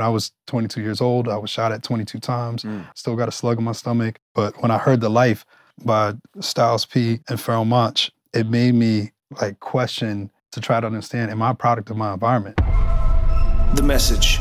[0.00, 2.62] when I was 22 years old, I was shot at 22 times.
[2.62, 2.86] Mm.
[2.96, 4.18] Still got a slug in my stomach.
[4.34, 5.44] But when I heard The Life
[5.84, 11.30] by Styles P and Pharoahe Monch, it made me like question to try to understand,
[11.30, 12.56] am I a product of my environment?
[13.76, 14.38] The message.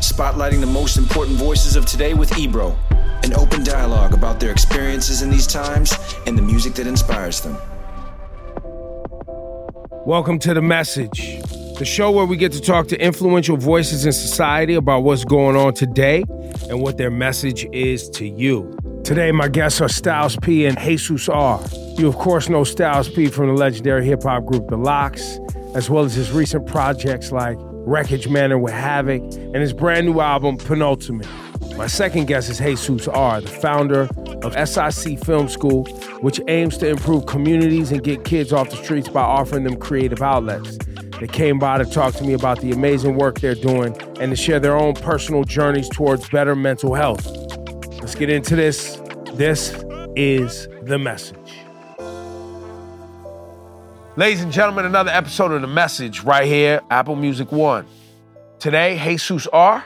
[0.00, 2.74] Spotlighting the most important voices of today with Ebro.
[3.22, 5.92] An open dialogue about their experiences in these times
[6.26, 7.58] and the music that inspires them.
[10.06, 11.38] Welcome to The Message,
[11.82, 15.56] the show where we get to talk to influential voices in society about what's going
[15.56, 16.22] on today
[16.68, 18.72] and what their message is to you.
[19.02, 21.60] Today, my guests are Styles P and Hezues R.
[22.00, 25.40] You, of course, know Styles P from the legendary hip hop group The LOX,
[25.74, 30.20] as well as his recent projects like Wreckage Man with Havoc and his brand new
[30.20, 31.26] album, Penultimate.
[31.76, 34.08] My second guest is Hezues R., the founder
[34.44, 35.86] of SIC Film School,
[36.20, 40.22] which aims to improve communities and get kids off the streets by offering them creative
[40.22, 40.78] outlets.
[41.22, 44.34] They came by to talk to me about the amazing work they're doing and to
[44.34, 47.24] share their own personal journeys towards better mental health.
[48.00, 49.00] Let's get into this.
[49.34, 49.72] This
[50.16, 51.36] is The Message.
[54.16, 57.86] Ladies and gentlemen, another episode of The Message right here, Apple Music One.
[58.58, 59.84] Today, Hezues R.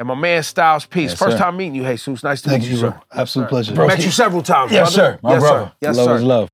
[0.00, 1.02] and my man Styles P.
[1.02, 1.44] Yes, First sir.
[1.44, 2.24] time meeting you, Hezues.
[2.24, 2.90] Nice to Thank meet you, you, bro.
[2.90, 3.00] sir.
[3.12, 3.72] Absolute pleasure.
[3.72, 5.12] Bro, Met you several times, Yes, brother.
[5.12, 5.18] sir.
[5.22, 5.64] My yes, brother.
[5.66, 5.72] Sir.
[5.80, 6.16] Yes, love sir.
[6.16, 6.50] is love.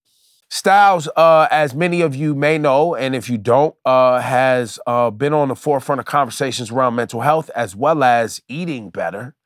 [0.60, 5.08] Styles, uh, as many of you may know, and if you don't, uh, has uh,
[5.10, 9.36] been on the forefront of conversations around mental health as well as eating better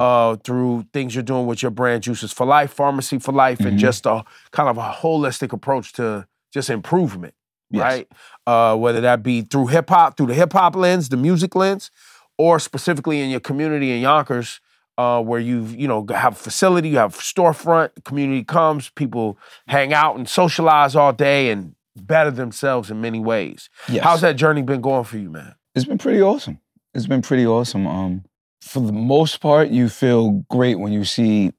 [0.00, 3.76] uh, through things you're doing with your brand Juices for Life, Pharmacy for Life, and
[3.78, 3.80] Mhm.
[3.80, 7.34] just a kind of a holistic approach to just improvement,
[7.70, 7.82] Yes.
[7.84, 8.08] right?
[8.44, 11.92] Uh, whether that be through hip hop, through the hip hop lens, the music lens,
[12.36, 14.60] or specifically in your community in Yonkers,
[14.98, 19.94] uh, where you've you know have a facility, you have storefront, community comes, people hang
[19.94, 23.70] out and socialize all day and better themselves in many ways.
[23.88, 24.04] Yes.
[24.04, 25.54] How's that journey been going for you, man?
[25.74, 26.60] It's been pretty awesome.
[26.94, 27.86] It's been pretty awesome.
[27.86, 28.24] Um,
[28.60, 31.52] for the most part, you feel great when you see,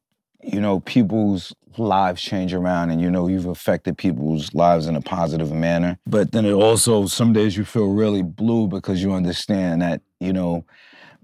[0.43, 5.01] you know, people's lives change around and you know you've affected people's lives in a
[5.01, 5.97] positive manner.
[6.05, 10.33] But then it also some days you feel really blue because you understand that, you
[10.33, 10.65] know,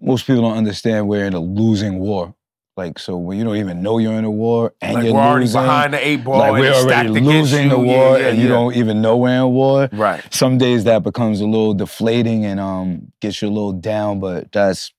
[0.01, 2.35] most people don't understand we're in a losing war.
[2.77, 5.21] Like so when you don't even know you're in a war and Like you're we're
[5.21, 7.85] already losing, behind the eight ball like we're already losing the you.
[7.85, 8.49] Yeah, war yeah, and you yeah.
[8.49, 10.21] don't even know we're in war Right.
[10.29, 14.51] some days that becomes a little deflating and um gets you a little down but
[14.51, 14.91] that's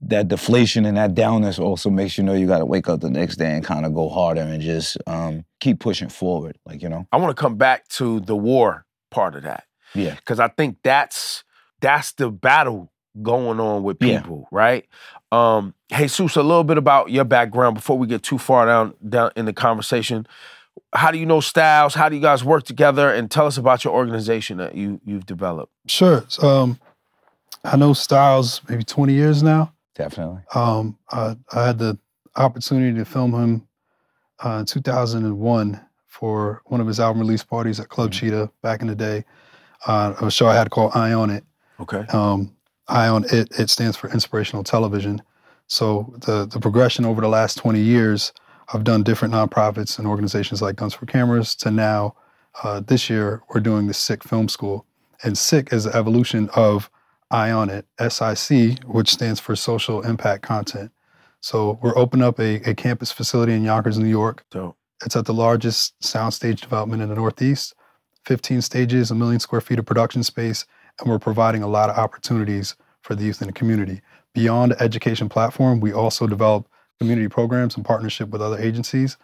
[0.00, 3.10] that deflation and that downness also makes you know you got to wake up the
[3.10, 6.88] next day and kind of go harder and just um keep pushing forward like you
[6.88, 10.48] know I want to come back to the war part of that yeah because I
[10.48, 11.44] think that's
[11.82, 12.90] that's the battle
[13.22, 14.20] going on with Yeah.
[14.20, 14.84] people, right?
[15.32, 19.30] Um, Hezues, a little bit about your background before we get too far down down
[19.36, 20.26] in the conversation.
[20.94, 21.94] How do you know Styles?
[21.94, 23.10] How do you guys work together?
[23.12, 25.72] And tell us about your organization that you you've developed.
[25.86, 26.24] Sure.
[26.42, 26.78] Um,
[27.64, 29.72] I know Styles maybe 20 years now.
[29.94, 31.98] definitely Um, I, I had the
[32.36, 33.66] opportunity to film him
[34.44, 38.86] uh, in 2001 for one of his album release parties at Club Cheetah back in
[38.88, 39.24] the day.
[39.86, 41.44] Uh, a show I had called Eye on It.
[41.80, 42.04] Okay.
[42.08, 42.55] Um,
[42.88, 45.22] Eye on It, it stands for Inspirational Television.
[45.66, 48.32] So the the progression over the last 20 years,
[48.72, 52.14] I've done different nonprofits and organizations like Guns for Cameras to now,
[52.62, 54.86] uh, this year, we're doing the SIC Film School.
[55.22, 56.90] And SIC is the evolution of
[57.30, 60.92] Eye on It, SIC, which stands for Social Impact Content.
[61.40, 64.44] So we're opening up a, a campus facility in Yonkers, New York.
[64.52, 67.74] So It's at the largest soundstage development in the Northeast,
[68.24, 70.64] 15 stages, a million square feet of production space,
[71.00, 74.00] and we're providing a lot of opportunities for the youth in the community.
[74.34, 76.68] Beyond the education platform, we also develop
[77.00, 79.16] community programs in partnership with other agencies.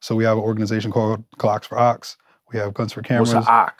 [0.00, 2.16] So we have an organization called Glocks for Ox.
[2.52, 3.32] We have Guns for what's Cameras.
[3.32, 3.74] an OC?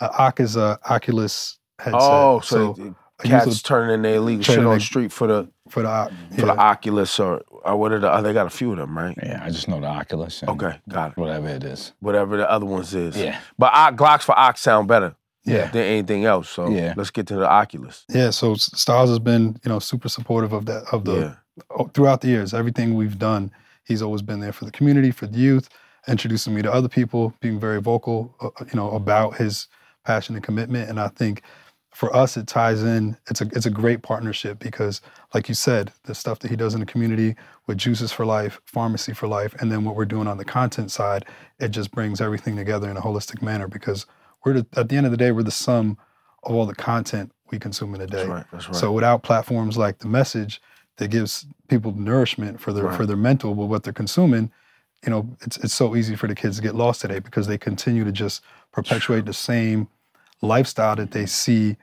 [0.00, 2.00] Uh, Ock is a Oculus headset.
[2.02, 5.48] Oh, so, the a youth cats turning their illegal shit on the street for the
[5.70, 6.12] for the Ock.
[6.34, 8.12] for the Oculus or, or what are the?
[8.14, 9.16] Oh, they got a few of them, right?
[9.22, 11.16] yeah i just know the oculus and Okay, got it.
[11.16, 13.16] whatever it is Whatever the other ones is.
[13.16, 15.14] yeah But Oc- Glocks for Ox sound better.
[15.46, 15.68] Yeah.
[15.70, 16.48] than anything else.
[16.50, 16.94] So Yeah.
[16.96, 18.04] let's get to the Oculus.
[18.08, 21.34] Yeah, so Styles has been, you know, super supportive of that of the
[21.78, 21.84] Yeah.
[21.94, 22.52] throughout the years.
[22.52, 23.50] Everything we've done,
[23.84, 25.68] he's always been there for the community, for the youth,
[26.08, 29.68] introducing me to other people, being very vocal, uh, you know, about his
[30.04, 30.88] passion and commitment.
[30.90, 31.42] And I think
[31.92, 33.16] for us, it ties in.
[33.30, 35.00] It's a it's a great partnership because,
[35.32, 37.34] like you said, the stuff that he does in the community
[37.66, 40.90] with Juices for Life, Pharmacy for Life, and then what we're doing on the content
[40.90, 41.24] side,
[41.58, 43.66] it just brings everything together in a holistic manner.
[43.66, 44.04] Because
[44.46, 45.98] we're the, at the end of the day, we're the sum
[46.44, 48.18] of all the content we consume in a day.
[48.18, 48.44] That's right.
[48.52, 48.76] That's right.
[48.76, 50.62] So without platforms like the message
[50.96, 52.96] that gives people nourishment for their Right.
[52.96, 54.50] for their mental with what they're consuming,
[55.04, 57.58] you know, it's it's so easy for the kids to get lost today because they
[57.58, 59.88] continue to just perpetuate the same
[60.42, 61.76] lifestyle that they see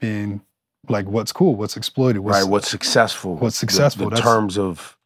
[0.00, 0.40] being
[0.88, 2.48] like what's cool, what's exploited, what's, right?
[2.48, 3.36] What's successful?
[3.36, 4.96] what's successful, The, that's- terms of,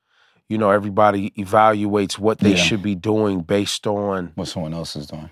[0.48, 2.56] you know, everybody evaluates what they Yeah.
[2.56, 5.30] should be doing based on What someone else is doing.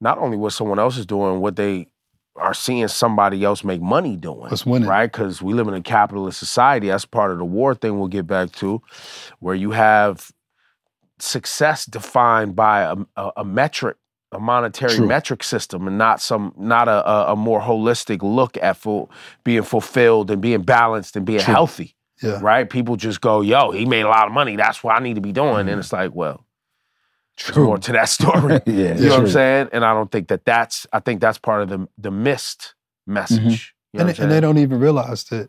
[0.00, 1.88] Not only what someone else is doing, what they
[2.36, 4.40] are seeing somebody else make money doing.
[4.50, 4.88] what's winning.
[4.88, 5.10] right?
[5.10, 6.88] Because we live in a capitalist society.
[6.88, 8.82] That's part of the war thing we'll get back to,
[9.40, 10.30] where you have
[11.18, 13.96] success defined by a, a, a metric,
[14.32, 15.06] a monetary True.
[15.06, 19.10] metric system, and not some not a, a, a more holistic look at full,
[19.44, 21.54] being fulfilled and being balanced and being True.
[21.54, 21.94] healthy.
[22.22, 22.38] Yeah.
[22.42, 22.68] Right?
[22.68, 24.56] People just go, "Yo, he made a lot of money.
[24.56, 25.68] That's what I need to be doing." Mm-hmm.
[25.68, 26.45] And it's like, well,
[27.36, 27.66] True.
[27.66, 28.60] more to that story.
[28.66, 29.68] yeah, You know what I'm saying?
[29.72, 30.86] And I don't think that that's.
[30.92, 32.74] I think that's part of the the missed
[33.06, 33.38] message.
[33.38, 33.98] Mm-hmm.
[33.98, 35.48] You know and, they, and they don't even realize that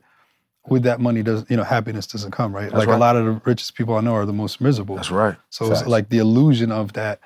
[0.69, 2.95] with that money does you know happiness doesn't come right That's like right.
[2.95, 5.35] a lot of the richest people i know are the most miserable That's right.
[5.49, 7.19] so it's like the illusion of that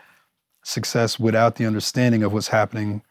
[0.63, 3.01] success without the understanding of what's happening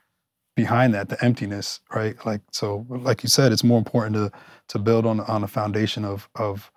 [0.55, 4.31] behind that the emptiness right like so like you said it's more important to
[4.69, 6.70] to build on on a foundation of of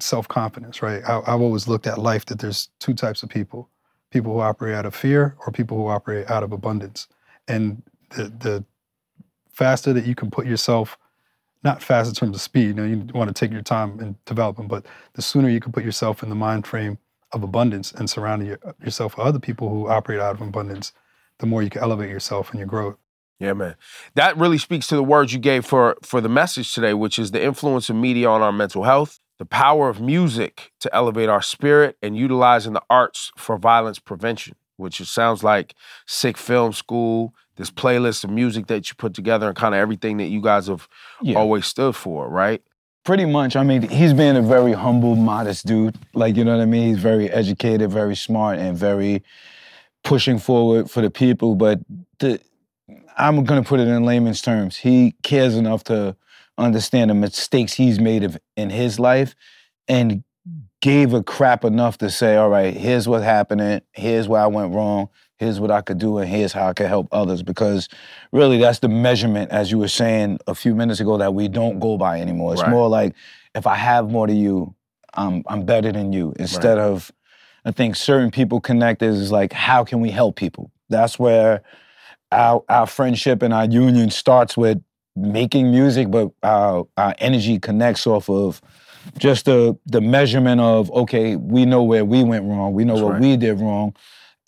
[0.00, 3.68] self-confidence right I, i've always looked at life that there's two types of people
[4.10, 7.08] people who operate out of fear or people who operate out of abundance
[7.46, 8.64] and the the
[9.50, 10.96] faster that you can put yourself
[11.64, 14.22] not fast in terms of speed you know you want to take your time and
[14.24, 16.98] develop them but the sooner you can put yourself in the mind frame
[17.32, 20.92] of abundance and surrounding your, yourself with other people who operate out of abundance
[21.38, 22.96] the more you can elevate yourself and your growth
[23.40, 23.76] Yeah, man.
[24.14, 27.30] That really speaks to the words you gave for for the message today, which is
[27.30, 31.42] the influence of media on our mental health, the power of music to elevate our
[31.42, 34.54] spirit, and utilizing the arts for violence prevention.
[34.76, 35.74] Which it sounds like
[36.06, 40.18] SIC Film School, this playlist of music that you put together, and kind of everything
[40.18, 40.88] that you guys have
[41.20, 41.36] Yeah.
[41.36, 42.62] always stood for, right?
[43.04, 43.56] Pretty much.
[43.56, 45.96] I mean, he's being a very humble, modest dude.
[46.14, 46.88] Like, you know what I mean?
[46.94, 49.22] He's very educated, very smart, and very
[50.04, 51.54] pushing forward for the people.
[51.56, 51.80] But
[52.20, 52.40] the,
[53.16, 54.76] I'm going to put it in layman's terms.
[54.76, 56.14] He cares enough to
[56.58, 59.34] understand the mistakes he's made of, in his life
[59.86, 60.24] and
[60.80, 63.80] gave a crap enough to say, all right, here's what's happening.
[63.92, 65.08] Here's where I went wrong.
[65.38, 67.44] Here's what I could do, and here's how I can help others.
[67.44, 67.88] Because
[68.32, 71.78] really, that's the measurement, as you were saying a few minutes ago, that we don't
[71.78, 72.54] go by anymore.
[72.54, 72.70] It's Right.
[72.72, 73.14] more like
[73.54, 74.74] if I have more to you,
[75.14, 76.34] I'm I'm better than you.
[76.40, 77.12] Instead of,
[77.64, 80.72] I think certain people connect is like, how can we help people?
[80.88, 81.62] That's where
[82.32, 84.82] our our friendship and our union starts with
[85.18, 88.60] making music, but our our energy connects off of
[89.18, 93.04] just the the measurement of okay, we know where we went wrong, we know That's
[93.04, 93.22] what right.
[93.22, 93.94] we did wrong,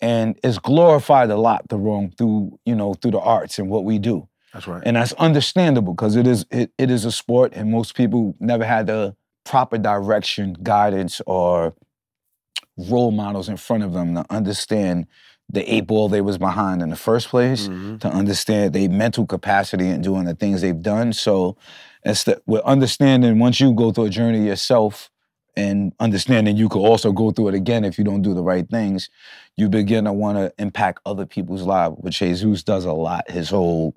[0.01, 3.83] and it's glorified a lot the wrong through you know through the arts and what
[3.83, 4.81] we do, That's right.
[4.85, 8.65] and that's understandable because it is it, it is a sport, and most people never
[8.65, 11.73] had the proper direction, guidance, or
[12.77, 15.05] role models in front of them to understand
[15.53, 17.99] the eight ball they was behind in the first place Mhm.
[18.01, 21.13] to understand their mental capacity and doing the things they've done.
[21.13, 21.57] So
[22.03, 25.09] it's the, with understanding once you go through a journey yourself
[25.57, 28.69] and understanding you could also go through it again if you don't do the right
[28.69, 29.09] things,
[29.57, 33.29] you begin to want to impact other people's lives, which Hezues does a lot.
[33.29, 33.93] His whole,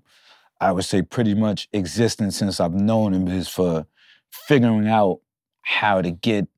[0.60, 3.86] I would say, pretty much existence since I've known him is for
[4.30, 5.20] figuring out
[5.62, 6.48] how to get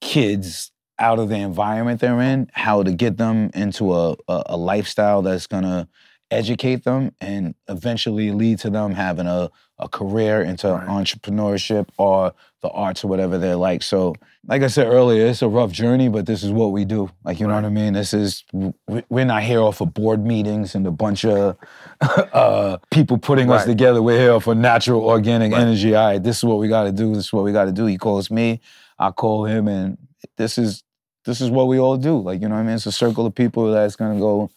[0.00, 4.56] kids out of the environment they're in, how to get them into a, a, a
[4.56, 5.88] lifestyle that's gonna
[6.30, 10.86] educate them and eventually lead to them having a, a career into Right.
[10.86, 13.82] entrepreneurship or the arts or whatever they're like.
[13.82, 14.14] So,
[14.46, 17.08] like I said earlier, it's a rough journey, but this is what we do.
[17.24, 17.92] Like, you know what I mean?
[17.94, 21.56] This is, we- we're not here off of board meetings and a bunch of
[22.00, 24.02] uh, people putting us together.
[24.02, 25.62] We're here for natural, organic Right.
[25.62, 25.94] energy.
[25.94, 27.14] All right, this is what we got to do.
[27.14, 27.86] This is what we got to do.
[27.86, 28.60] He calls me,
[28.98, 29.96] I call him, and
[30.36, 30.82] this is
[31.24, 32.18] this is what we all do.
[32.18, 32.74] Like, you know what I mean?
[32.76, 34.50] It's a circle of people that's gonna go,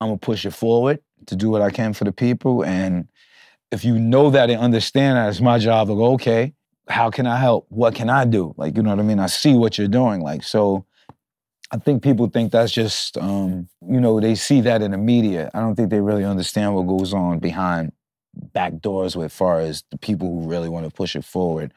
[0.00, 2.64] I'm gonna push it forward to do what I can for the people.
[2.64, 3.08] And
[3.70, 6.54] if you know that and understand that, it's my job to go, okay,
[6.88, 7.66] how can I help?
[7.68, 8.54] What can I do?
[8.56, 9.18] Like, you know what I mean?
[9.18, 10.20] I see what you're doing.
[10.20, 10.84] Like, so
[11.70, 15.50] I think people think that's just, um, you know, they see that in the media.
[15.54, 17.92] I don't think they really understand what goes on behind
[18.34, 21.72] back doors with far as the people who really want to push it forward.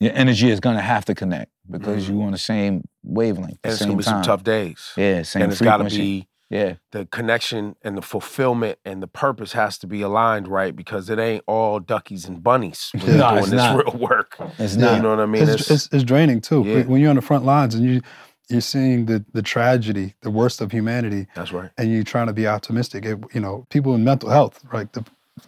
[0.00, 3.60] Your energy is gonna have to connect because you on the same wavelength.
[3.62, 3.62] Mm-hmm.
[3.62, 4.14] the And it's gonna be time.
[4.14, 4.92] some tough days.
[4.96, 5.98] Yeah, same and it's got to frequency.
[6.20, 10.74] be yeah, the connection and the fulfillment and the purpose has to be aligned right
[10.74, 13.08] because it ain't all duckies and bunnies when Yeah.
[13.12, 13.76] you're No, doing it's this not.
[13.86, 14.36] real work.
[14.58, 14.96] it's not.
[14.96, 15.48] You know what I mean?
[15.48, 16.82] it's, it's, it's draining too Yeah.
[16.82, 18.00] when you're on the front lines and you
[18.48, 21.70] you're seeing the the tragedy the worst of humanity that's right.
[21.78, 25.04] and you're trying to be optimistic it, you know people in mental health right the,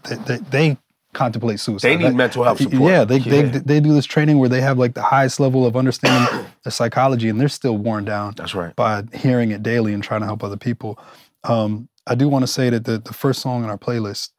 [0.08, 0.78] they, they, they
[1.14, 2.82] contemplate suicide They need mental health support.
[2.90, 3.42] yeah they, Yeah.
[3.42, 6.70] They, they do this training where they have like the highest level of understanding the
[6.70, 8.74] psychology and they're still worn down That's right.
[8.76, 10.98] by hearing it daily and trying to help other people.
[11.44, 14.30] Um, I do want to say that the, the first song in our playlist,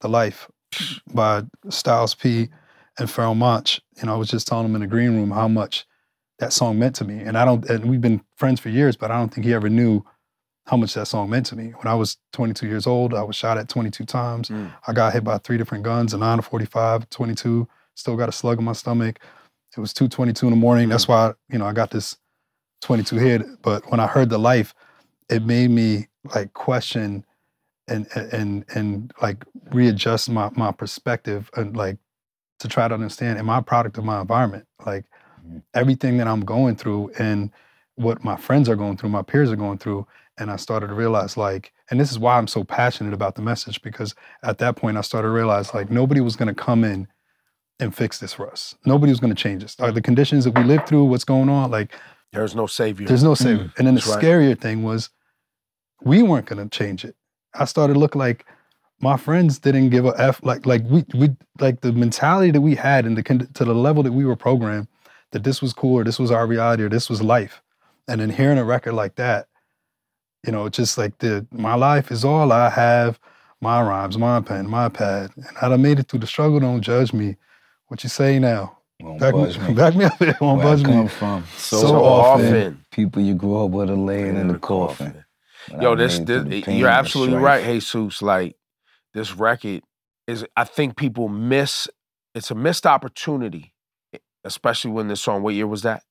[0.00, 0.48] The Life
[1.12, 2.48] by Styles P
[2.98, 5.48] and Pharoahe Monch, you know, I was just telling him in the green room how
[5.48, 5.86] much
[6.38, 7.20] that song meant to me.
[7.20, 9.68] And I don't, and we've been friends for years, but I don't think he ever
[9.68, 10.02] knew
[10.66, 11.70] how much that song meant to me.
[11.70, 14.48] When I was 22 years old, I was shot at 22 times.
[14.48, 14.72] Mm.
[14.86, 18.32] I got hit by three different guns, a 9 to 45, 22, still got a
[18.32, 19.18] slug in my stomach.
[19.76, 20.88] It was 222 in the morning.
[20.88, 22.16] That's why, you know, I got this
[22.82, 23.42] 22 hit.
[23.62, 24.74] But when I heard the life,
[25.28, 27.24] it made me like question
[27.88, 31.98] and and and like readjust my my perspective and like
[32.60, 34.66] to try to understand am I a product of my environment?
[34.86, 35.04] Like
[35.44, 35.62] Mhm.
[35.74, 37.50] everything that I'm going through and
[37.96, 40.06] what my friends are going through, my peers are going through.
[40.38, 43.42] And I started to realize like, and this is why I'm so passionate about the
[43.42, 47.06] message, because at that point I started to realize like nobody was gonna come in
[47.78, 48.74] and fix this for us.
[48.86, 49.78] Nobody was gonna change us.
[49.78, 51.94] Are the conditions that we live through, what's going on, like
[52.32, 53.06] There's no savior.
[53.06, 53.66] there's no saving.
[53.68, 53.78] Mm.
[53.78, 54.24] And then the That's right.
[54.24, 55.10] scarier thing was
[56.02, 57.14] we weren't gonna change it.
[57.54, 58.46] I started to look like
[59.00, 62.74] my friends didn't give a f like like we we like the mentality that we
[62.74, 64.88] had and the con- to the level that we were programmed
[65.32, 67.62] that this was cool or this was our reality or this was life.
[68.08, 69.46] And then hearing a record like that,
[70.46, 73.18] you know, just like the my life is all I have,
[73.60, 75.32] my rhymes, my pen, my pad.
[75.36, 77.36] And I done made it through the struggle, don't judge me.
[77.88, 78.78] What you say now?
[79.00, 79.74] Won't Back, budge me, me.
[79.74, 81.08] back me up, it won't Where I budge come me.
[81.08, 81.50] from.
[81.56, 82.64] So so often.
[82.64, 82.84] often.
[82.92, 85.24] People you grew up with are laying in the coffin.
[85.68, 87.42] But Yo, I this, made this through the pain you're absolutely strife.
[87.42, 88.22] right, Hezues.
[88.22, 88.56] Like
[89.14, 89.82] this record
[90.26, 91.88] is, I think people miss.
[92.34, 93.74] It's a missed opportunity,
[94.44, 95.42] especially when this song.
[95.42, 96.02] What year was that?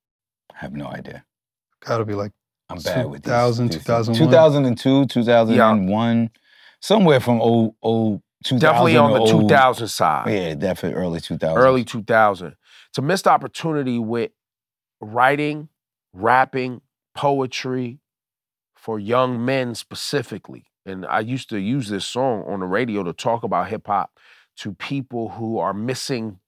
[0.54, 1.24] I have no idea.
[1.84, 2.32] Gotta be like
[2.72, 3.30] I'm bad with these.
[3.30, 4.18] 2000, these things.
[4.18, 4.28] 2001.
[4.76, 6.30] 2002, 2001,
[6.80, 10.32] somewhere from oh, oh, 2000 Definitely on the to 0 2000 side.
[10.32, 11.56] Yeah, definitely early 2000.
[11.56, 12.56] early 2000.
[12.88, 14.32] It's a missed opportunity with
[15.00, 15.68] writing,
[16.12, 16.80] rapping,
[17.14, 18.00] poetry
[18.74, 20.66] for young men specifically.
[20.84, 24.18] And I used to use this song on the radio to talk about hip hop
[24.56, 26.38] to people who are missing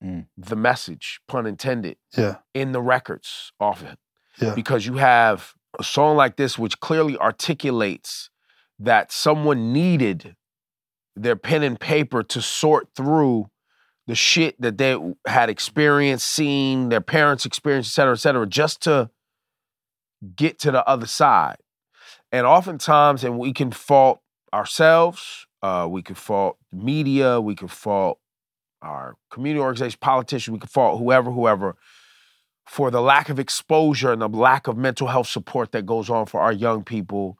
[0.00, 0.26] Mm.
[0.36, 3.96] the message, pun intended, Yeah, in the records often.
[4.40, 4.54] Yeah.
[4.54, 8.30] Because you have a song like this which clearly articulates
[8.78, 10.36] that someone needed
[11.16, 13.50] their pen and paper to sort through
[14.06, 18.80] the shit that they had experienced, seen, their parents experienced, et cetera, et cetera, just
[18.82, 19.10] to
[20.34, 21.58] get to the other side.
[22.32, 24.20] And oftentimes, and we can fault
[24.54, 28.18] ourselves, uh, we can fault media, we can fault
[28.80, 31.76] our community organization, politicians, we can fault whoever, whoever,
[32.68, 36.26] for the lack of exposure and the lack of mental health support that goes on
[36.26, 37.38] for our young people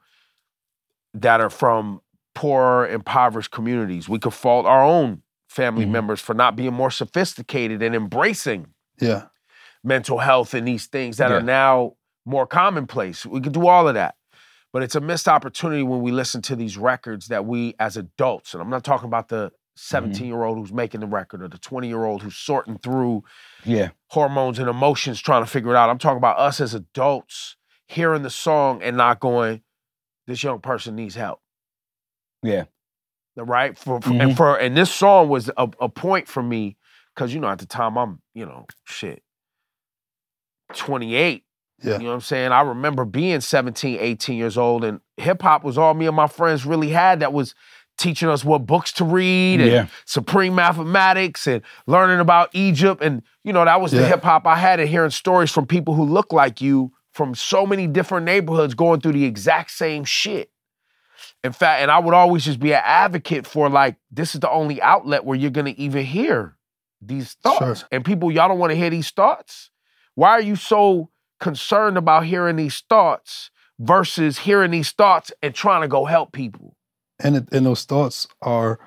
[1.13, 2.01] that are from
[2.35, 4.07] poor, impoverished communities.
[4.09, 5.89] We could fault our own family Mhm.
[5.91, 8.67] members for not being more sophisticated and embracing
[9.01, 9.25] yeah,
[9.83, 11.37] mental health and these things that Yeah.
[11.37, 11.93] are now
[12.25, 13.25] more commonplace.
[13.25, 14.15] We could do all of that.
[14.73, 18.53] But it's a missed opportunity when we listen to these records that we as adults,
[18.53, 21.57] and I'm not talking about the 17 year old who's making the record or the
[21.57, 23.23] 20 year old who's sorting through
[23.65, 23.89] Yeah.
[24.07, 25.89] hormones and emotions trying to figure it out.
[25.89, 27.55] I'm talking about us as adults
[27.87, 29.61] hearing the song and not going,
[30.27, 31.41] this young person needs help.
[32.43, 32.65] Yeah.
[33.35, 33.77] Right?
[33.77, 34.21] For, for- Mhm.
[34.23, 36.77] and for and this song was a, a point for me,
[37.15, 39.23] because you know, at the time I'm, you know, shit,
[40.73, 41.43] 28.
[41.81, 42.51] yeah, You know what I'm saying?
[42.51, 46.27] I remember being 17, 18 years old, and hip hop was all me and my
[46.27, 47.55] friends really had that was
[47.99, 49.85] teaching us what books to read and Yeah.
[50.05, 53.03] supreme mathematics and learning about Egypt.
[53.03, 55.93] And, you know, that was the hip hop I had and hearing stories from people
[55.93, 60.49] who look like you from so many different neighborhoods going through the exact same shit.
[61.43, 64.49] In fact, and I would always just be an advocate for like, this is the
[64.49, 66.55] only outlet where you're gonna even hear
[67.01, 67.79] these thoughts.
[67.79, 67.87] Sure.
[67.91, 69.69] And people, y'all don't wanna hear these thoughts.
[70.15, 75.81] Why are you so concerned about hearing these thoughts versus hearing these thoughts and trying
[75.81, 76.75] to go help people?
[77.19, 78.79] And it, and those thoughts are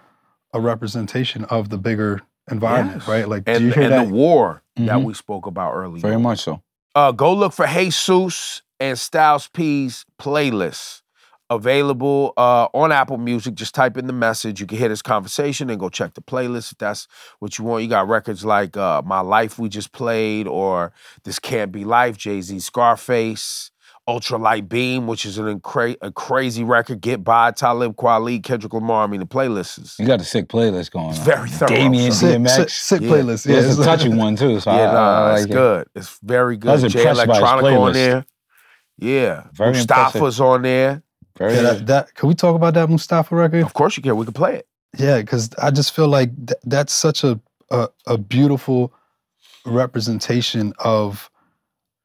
[0.54, 3.08] a representation of the bigger environment, Yes.
[3.08, 3.28] right?
[3.28, 4.08] Like, do And, you hear and that?
[4.08, 5.04] the war that Mhm.
[5.04, 6.00] we spoke about earlier.
[6.00, 6.62] Very much so.
[6.94, 11.02] Uh, go look for Hezues and Styles P's playlist
[11.50, 13.54] available uh, on Apple Music.
[13.54, 14.60] Just type in the message.
[14.60, 17.06] You can hear this conversation and go check the playlist if that's
[17.40, 17.82] what you want.
[17.82, 20.92] You got records like uh, My Life we just played or
[21.24, 23.70] This Can't Be Life, Jay Z Scarface.
[24.08, 27.00] Ultralight Beam, which is an incra- a crazy record.
[27.00, 29.04] Get by Talib Kweli, Kendrick Lamar.
[29.04, 31.24] I mean, the playlist is You got a sick playlist going It's on.
[31.24, 32.30] very thorough, Damien son.
[32.30, 32.50] sick, DMX.
[32.56, 33.08] sick, sick Yeah.
[33.08, 33.46] playlist.
[33.46, 34.58] Yeah, Yeah, it's a touchy one too.
[34.60, 35.52] So yeah, I, nah, I it's like it.
[35.54, 35.86] good.
[35.94, 36.90] It's very I was good.
[36.90, 37.92] Jay impressed by his Electronica on playlist.
[37.94, 38.24] there.
[38.98, 39.44] Yeah.
[39.52, 41.02] Very Mustafa's on there.
[41.38, 43.62] Very Yeah, that, that, can we talk about that Mustafa record?
[43.62, 44.16] Of course you can.
[44.16, 44.66] We can play it.
[44.98, 47.40] Yeah, because I just feel like th- that's such a,
[47.70, 48.92] a a beautiful
[49.64, 51.30] representation of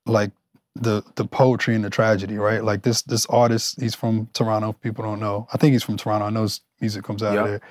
[0.06, 0.32] like
[0.81, 2.63] the the poetry and the tragedy, right?
[2.63, 4.69] Like this this artist, he's from Toronto.
[4.69, 5.48] if People don't know.
[5.53, 6.25] I think he's from Toronto.
[6.25, 7.41] I know his music comes out Yeah.
[7.43, 7.62] of there.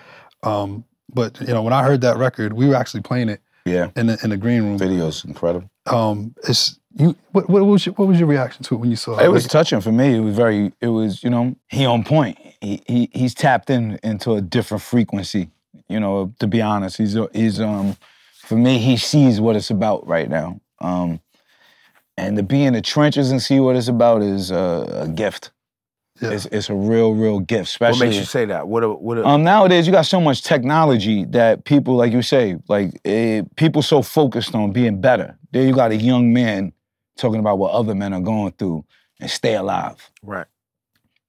[0.52, 0.84] Um,
[1.14, 4.06] but you know, when I heard that record, we were actually playing it Yeah, in
[4.08, 4.78] the in the green room.
[4.78, 5.70] video's incredible.
[5.86, 7.14] Um, it's you.
[7.32, 9.25] What, what was your, what was your reaction to it when you saw it?
[9.25, 10.16] It was Like, touching for me.
[10.16, 10.72] It was very.
[10.80, 12.38] It was you know he on point.
[12.60, 15.50] He, he he's tapped in into a different frequency.
[15.88, 17.96] You know, to be honest, he's he's um
[18.42, 20.60] for me he sees what it's about right now.
[20.80, 21.20] Um,
[22.16, 25.52] and to be in the trenches and see what it's about is a, a gift.
[26.20, 26.30] Yeah.
[26.30, 28.68] It's it's a real real gift, Especially What makes you say that?
[28.68, 28.82] What?
[28.82, 29.18] A, what?
[29.18, 33.42] A, Um, nowadays you got so much technology that people, like you say, like eh,
[33.56, 35.37] people so focused on being better.
[35.52, 36.73] There you got a young man
[37.18, 38.85] talking about what other men are going through
[39.20, 40.11] and stay alive.
[40.23, 40.46] right.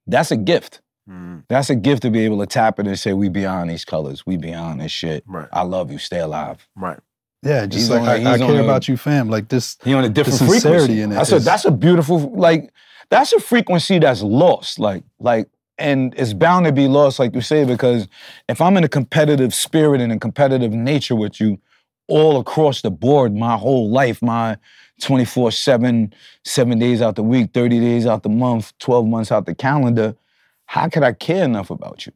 [0.06, 0.80] That's a gift.
[1.08, 1.44] Mhm.
[1.48, 4.24] That's a gift to be able to tap it and say, "We beyond these colors.
[4.26, 5.22] We beyond this shit.
[5.26, 5.48] Right.
[5.52, 5.98] I love you.
[5.98, 6.98] Stay alive." Right.
[7.42, 9.28] Yeah, just he's like on I, I care a- about you, fam.
[9.28, 9.76] Like this.
[9.84, 11.02] He on a different sincerity frequency.
[11.02, 12.72] in it that's a that's a beautiful like
[13.10, 14.78] that's a frequency that's lost.
[14.78, 18.08] Like like and it's bound to be lost, like you say, because
[18.48, 21.58] if I'm in a competitive spirit and a competitive nature with you
[22.08, 24.56] all across the board, my whole life, my
[25.00, 26.12] 24-7,
[26.44, 30.16] seven days out the week, 30 days out the month, 12 months out the calendar,
[30.66, 32.12] how could I care enough about you?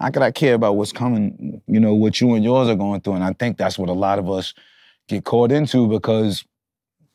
[0.00, 3.02] How could I care about what's coming, you know, what you and yours are going
[3.02, 3.14] through?
[3.14, 4.54] And I think that's what a lot of us
[5.08, 6.44] get caught into because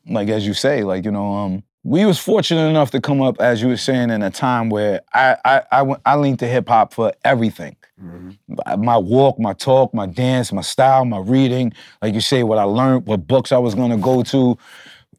[0.08, 3.40] like as you say, like you know, um, we was fortunate enough to come up,
[3.40, 6.46] as you were saying, in a time where I I I, went- I leaned to
[6.46, 7.76] hip hop for everything.
[8.00, 8.36] Mhm.
[8.78, 12.64] My walk, my talk, my dance, my style, my reading, like you say, what I
[12.64, 14.56] learned, what books I was gonna go to,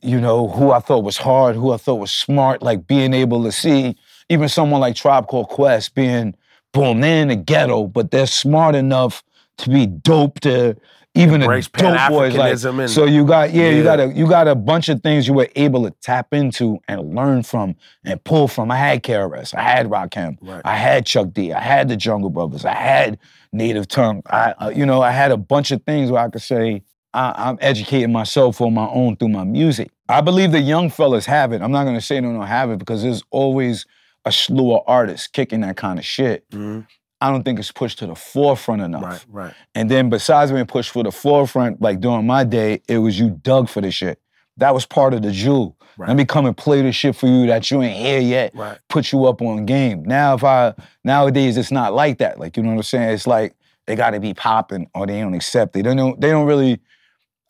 [0.01, 3.43] you know, who I thought was hard, who I thought was smart, like being able
[3.43, 3.97] to see
[4.29, 6.35] even someone like Tribe Called Quest being
[6.73, 9.23] boom, they're in the ghetto, but they're smart enough
[9.59, 10.75] to be dope to
[11.15, 11.47] even the
[11.93, 12.33] dope boys.
[12.37, 12.51] Like,
[12.83, 15.33] and- so you got yeah, you got a you got a bunch of things you
[15.33, 18.69] were able to tap into and learn from and pull from.
[18.69, 20.61] I had KRS, I had Rakim, Right.
[20.63, 23.17] I had Chuck D, I had the Jungle Brothers, I had
[23.51, 24.21] Native Tongue.
[24.27, 26.83] I uh, you know I had a bunch of things where I could say
[27.15, 29.89] I, I'm educating myself on my own through my music.
[30.07, 31.63] I believe the young fellas have it.
[31.63, 33.87] I'm not gonna say they don't have it because there's always
[34.27, 36.49] a slew of artists kicking that kind of shit.
[36.51, 36.85] Mhm.
[37.19, 39.03] I don't think it's pushed to the forefront enough.
[39.03, 39.45] Right.
[39.45, 39.53] Right.
[39.73, 43.31] And then besides being pushed for the forefront, like during my day, it was you
[43.31, 44.19] dug for the shit.
[44.57, 45.75] That was part of the jewel.
[45.97, 46.09] Right.
[46.09, 48.51] Let me come and play the shit for you that you ain't here yet.
[48.55, 48.77] Right.
[48.87, 50.03] Put you up on game.
[50.03, 52.39] Now if I nowadays it's not like that.
[52.39, 53.09] Like you know what I'm saying?
[53.09, 53.55] It's like
[53.87, 55.83] they gotta be popping or they don't accept it.
[55.83, 56.79] They don't they don't really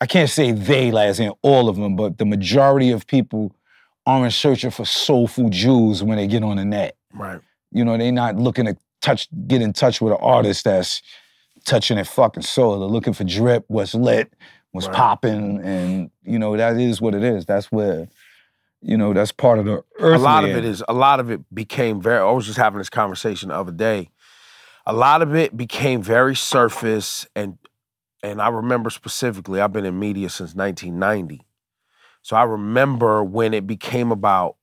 [0.00, 3.52] I can't say they like as in all of them, but the majority of people
[4.08, 6.96] aren't searching for soulful jewels when they get on the net.
[7.12, 7.40] Right.
[7.70, 11.02] You know, they're not looking to touch, get in touch with an artist that's
[11.66, 12.78] touching their fucking soul.
[12.80, 14.32] They're looking for drip, what's lit,
[14.72, 14.96] what's Right.
[14.96, 17.44] popping, and you know that is what it is.
[17.44, 18.08] That's where,
[18.80, 20.18] you know, that's part of the earth.
[20.20, 22.78] a lot of it is a lot of it became very i was just having
[22.78, 24.08] this conversation the other day
[24.86, 27.58] a lot of it became very surface and
[28.22, 31.44] and i remember specifically i've been in media since 1990
[32.28, 34.56] so i remember when it became about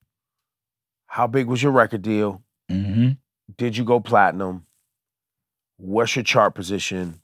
[1.08, 2.44] how big was your record deal?
[2.70, 3.12] Hmm
[3.58, 4.66] did you go platinum?
[5.78, 7.22] What's your chart position?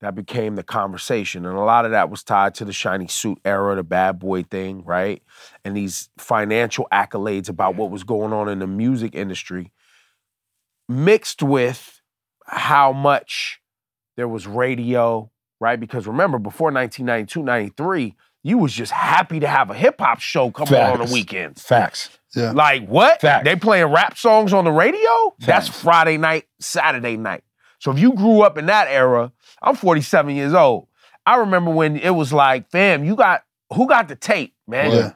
[0.00, 3.38] That became the conversation and a lot of that was tied to the shiny suit
[3.46, 5.22] era the bad boy thing right?
[5.64, 9.72] And these financial accolades about what was going on in the music industry
[10.86, 12.02] mixed with
[12.44, 13.60] how much
[14.16, 15.80] there was radio right?
[15.80, 18.14] Because remember before 1992 93
[18.46, 21.12] you was just happy to have a hip-hop show come on on the Facts.
[21.12, 22.10] weekends Facts.
[22.34, 22.52] Yeah.
[22.52, 23.20] like what?
[23.20, 23.44] Fact.
[23.44, 25.34] They playing rap songs on the radio?
[25.40, 27.42] That's Friday night, Saturday night.
[27.80, 30.86] So if you grew up in that era, I'm 47 years old.
[31.26, 33.42] I remember when it was like, fam, you got
[33.74, 34.92] who got the tape, man?
[34.92, 35.12] Yeah.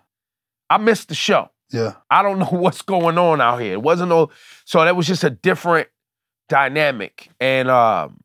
[0.68, 1.50] I missed the show.
[1.70, 1.94] Yeah.
[2.10, 3.74] I don't know what's going on out here.
[3.74, 4.30] It wasn't no
[4.64, 5.86] so that was just a different
[6.48, 7.28] dynamic.
[7.38, 8.18] And um,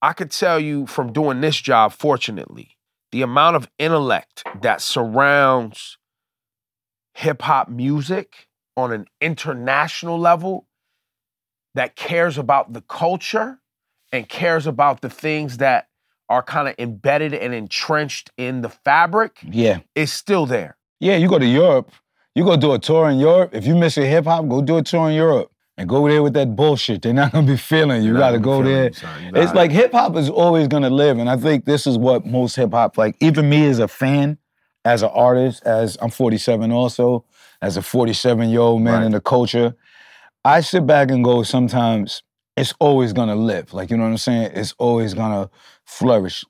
[0.00, 2.76] I could tell you from doing this job, fortunately,
[3.12, 5.98] the amount of intellect that surrounds
[7.14, 10.66] hip hop music on an international level
[11.74, 13.58] that cares about the culture
[14.12, 15.88] and cares about the things that
[16.28, 19.80] are kind of embedded and entrenched in the fabric Yeah.
[19.94, 20.76] is still there.
[21.00, 21.90] Yeah, you go to Europe,
[22.34, 23.54] you go do a tour in Europe.
[23.54, 26.22] If you miss your hip hop, go do a tour in Europe and go there
[26.22, 27.00] with that bullshit.
[27.00, 28.14] They're not gonna be feeling you.
[28.16, 28.90] Gotta go there.
[29.34, 32.54] It's like hip hop is always gonna live, and I think this is what most
[32.56, 33.16] hip hop like.
[33.20, 34.36] Even me as a fan,
[34.84, 37.24] as an artist, as I'm 47 also,
[37.62, 39.06] as a 47 year old man Right.
[39.06, 39.74] in the culture,
[40.44, 41.42] I sit back and go.
[41.44, 42.22] Sometimes
[42.58, 43.72] it's always gonna live.
[43.72, 44.52] Like you know what I'm saying?
[44.54, 45.48] It's always gonna
[45.86, 46.44] flourish.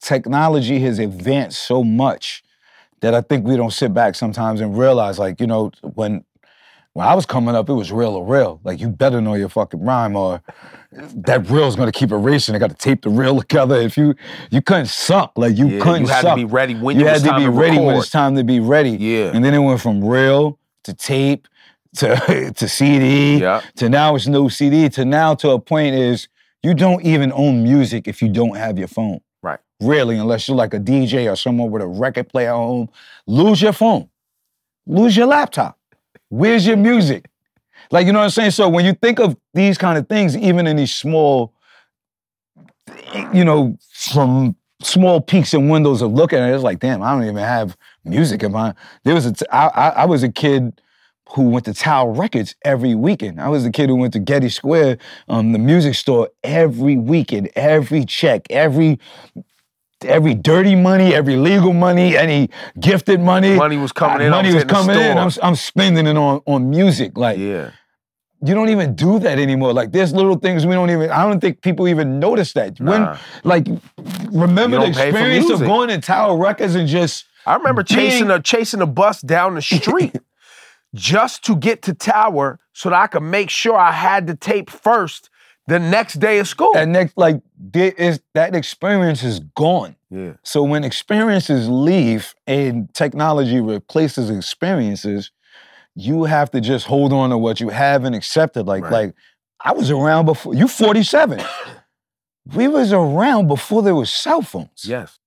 [0.00, 2.42] Technology has advanced so much
[3.00, 6.24] that I think we don't sit back sometimes and realize, like you know, when
[6.94, 8.60] when I was coming up, it was real or real.
[8.64, 10.42] Like you better know your fucking rhyme, or
[10.92, 12.54] that reel's gonna keep erasing.
[12.54, 13.76] I got to tape the reel together.
[13.76, 14.14] If you
[14.50, 16.32] you couldn't suck, like you Yeah, couldn't you had suck.
[16.36, 18.60] to be ready when you had to be to ready when it's time to be
[18.60, 18.90] ready.
[18.90, 19.30] Yeah.
[19.34, 21.48] And then it went from reel to tape
[21.96, 23.62] to to CD Yeah.
[23.76, 26.28] to now it's no CD to now to a point is
[26.62, 29.20] you don't even own music if you don't have your phone.
[29.42, 29.58] Right.
[29.80, 32.88] Really, unless you're like a DJ or someone with a record player at home,
[33.26, 34.08] lose your phone,
[34.86, 35.76] lose your laptop.
[36.32, 37.28] Where's your music?
[37.90, 38.52] Like, you know what I'm saying?
[38.52, 41.52] So when you think of these kind of things, even in these small,
[43.34, 47.12] you know, from small peaks and windows of looking at it, it's like, damn, I
[47.12, 48.74] don't even have music in my.
[49.04, 50.80] There was a, t- I, I, I was a kid
[51.34, 53.38] who went to Tower Records every weekend.
[53.38, 54.96] I was the kid who went to Getty Square,
[55.28, 58.98] um, the music store every weekend, every check, every
[60.04, 63.54] every dirty money, every legal money, any gifted money.
[63.54, 65.18] Money was coming uh, in, Money was was coming in.
[65.18, 67.16] I'm, I'm spending it on on music.
[67.16, 67.70] Like Yeah.
[68.44, 69.72] you don't even do that anymore.
[69.72, 71.10] Like there's little things we don't even.
[71.10, 72.78] I don't think people even notice that.
[72.80, 73.66] When like
[74.30, 77.82] remember the don't pay for experience of going to Tower Records and just I remember
[77.82, 80.16] chasing Being- a chasing a bus down the street
[80.94, 84.70] just to get to Tower so that I could make sure I had the tape
[84.70, 85.28] first
[85.66, 86.72] the next day of school.
[86.76, 87.40] And next like
[87.74, 89.96] is that experience is gone.
[90.10, 90.34] yeah.
[90.42, 95.30] So when experiences leave and technology replaces experiences,
[95.94, 98.64] you have to just hold on to what you have and accept it.
[98.64, 98.92] Like, Right.
[98.92, 99.14] like
[99.60, 101.40] I was around before you 47.
[102.56, 104.84] we was around before there was cell phones.
[104.84, 105.18] Yes.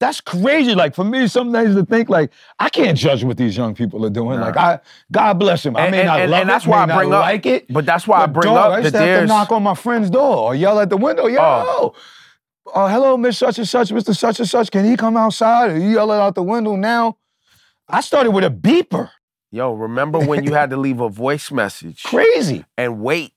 [0.00, 0.74] That's crazy.
[0.74, 4.10] Like for me, sometimes to think like I can't judge what these young people are
[4.10, 4.40] doing.
[4.40, 4.46] Nah.
[4.46, 4.80] Like I,
[5.12, 5.76] God bless them.
[5.76, 7.44] I And- may and- not and- love and it, that's why I bring up- like
[7.46, 7.70] it.
[7.72, 9.52] But that's why I But bring dog, I up that used to have to knock
[9.52, 11.94] on my friend's door or yell at the window, yo, Oh.
[12.74, 14.16] oh, hello, Miss Such and Such, Mr.
[14.16, 15.70] Such and Such, can he come outside?
[15.72, 17.18] Or you yell it out the window now.
[17.86, 19.10] I started with a beeper.
[19.52, 22.64] Yo, remember when you had to leave a voice message Crazy.
[22.78, 23.32] and wait?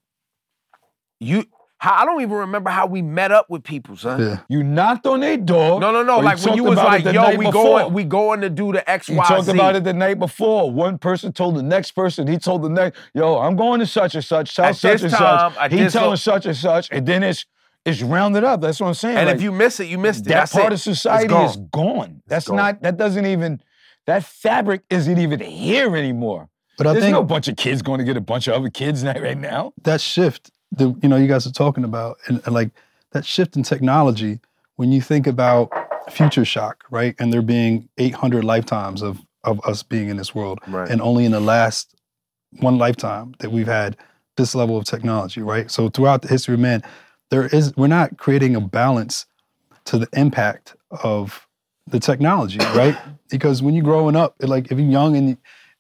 [1.20, 1.46] You
[1.84, 4.22] how, I don't even remember how we met up with people, son.
[4.22, 4.40] Yeah.
[4.48, 5.82] You knocked on their door.
[5.82, 6.20] No, no, no.
[6.20, 7.52] Like when you was like, yo, we before.
[7.80, 9.52] going, we going to do the X, You Y, talked Z.
[9.52, 10.72] about it the night before.
[10.72, 12.26] One person told the next person.
[12.26, 14.56] He told the next, yo, I'm going to such and such.
[14.56, 15.62] Tell At such this and time, such.
[15.62, 17.46] at He telling lo- such and such, and then it's
[17.86, 18.62] it's rounded up.
[18.62, 19.18] That's what I'm saying.
[19.18, 20.30] And Like, if you miss it, you missed it.
[20.30, 20.76] that That's part it.
[20.76, 21.50] of society gone.
[21.50, 22.22] is gone.
[22.28, 22.56] That's gone.
[22.56, 22.82] not.
[22.84, 23.62] That doesn't even.
[24.08, 26.48] That fabric isn't even here anymore.
[26.78, 28.70] But I There's think no bunch of kids going to get a bunch of other
[28.70, 29.74] kids now- right now.
[29.84, 32.70] that shift that you know you guys are talking about and, and like
[33.12, 34.40] that shift in technology
[34.76, 35.70] when you think about
[36.12, 40.60] future shock right and there being 800 lifetimes of of us being in this world
[40.68, 40.90] Right.
[40.90, 41.96] and only in the last
[42.60, 43.98] one lifetime that we've had
[44.38, 46.84] this level of technology right so throughout the history of man
[47.30, 49.26] there is we're not creating a balance
[49.86, 51.48] to the impact of
[51.88, 52.98] the technology right
[53.30, 55.38] because when you're growing up it, like if you're young and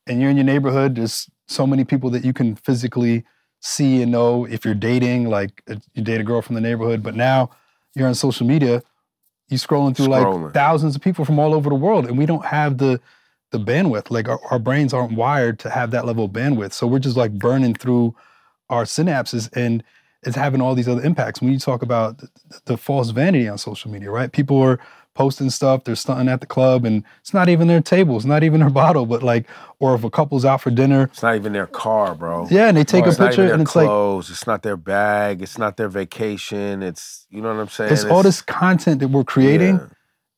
[0.07, 3.23] and you're in your neighborhood there's so many people that you can physically
[3.63, 7.01] see and know if you're dating, like uh, you date a girl from the neighborhood,
[7.01, 7.49] but now
[7.95, 8.83] you're on social media,
[9.47, 10.43] you're scrolling through Scrolling.
[10.43, 12.99] like thousands of people from all over the world, and we don't have the
[13.51, 14.11] the bandwidth.
[14.11, 16.73] Like our, our brains aren't wired to have that level of bandwidth.
[16.73, 18.15] So we're just like burning through
[18.69, 19.83] our synapses and
[20.23, 21.41] it's having all these other impacts.
[21.41, 22.29] When you talk about the,
[22.65, 24.31] the false vanity on social media, right?
[24.31, 24.79] People are
[25.13, 28.43] posting stuff, they're stunting at the club, and it's not even their table, it's not
[28.43, 29.47] even their bottle, but like,
[29.79, 32.47] or if a couple's out for dinner, It's not even their car, bro.
[32.49, 35.41] yeah, and they take It's a picture and it's like, it's not their bag.
[35.41, 36.81] It's not their vacation.
[36.83, 37.93] It's you know what I'm saying.
[37.93, 39.87] it's all this content that we're creating Yeah.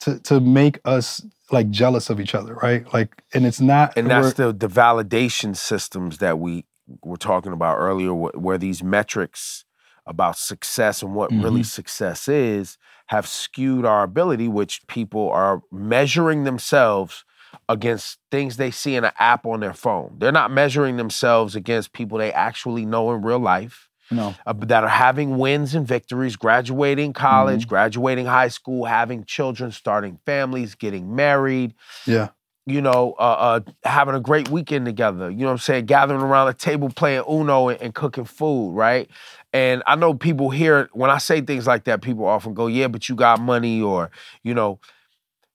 [0.01, 2.91] to to make us like jealous of each other, right?
[2.93, 3.97] Like, and it's not.
[3.97, 6.65] and that's the the validation systems that we
[7.03, 9.63] were talking about earlier, wh- where these metrics
[10.07, 11.61] about success and what really mm-hmm.
[11.63, 17.23] success is have skewed our ability, which people are measuring themselves
[17.69, 20.15] against things they see in an app on their phone.
[20.19, 24.35] They're not measuring themselves against people they actually know in real life No.
[24.45, 27.69] uh, that are having wins and victories, graduating college, Mm-hmm.
[27.69, 31.73] graduating high school, having children, starting families, getting married,
[32.05, 32.29] yeah,
[32.67, 35.29] you know, uh, uh, having a great weekend together.
[35.29, 35.85] You know what I'm saying?
[35.85, 39.07] Gathering around a table playing Uno and, and cooking food, right?
[39.55, 42.89] And I know people hear when I say things like that, people often go, "Yeah,
[42.89, 44.11] but you got money," or
[44.43, 44.81] you know,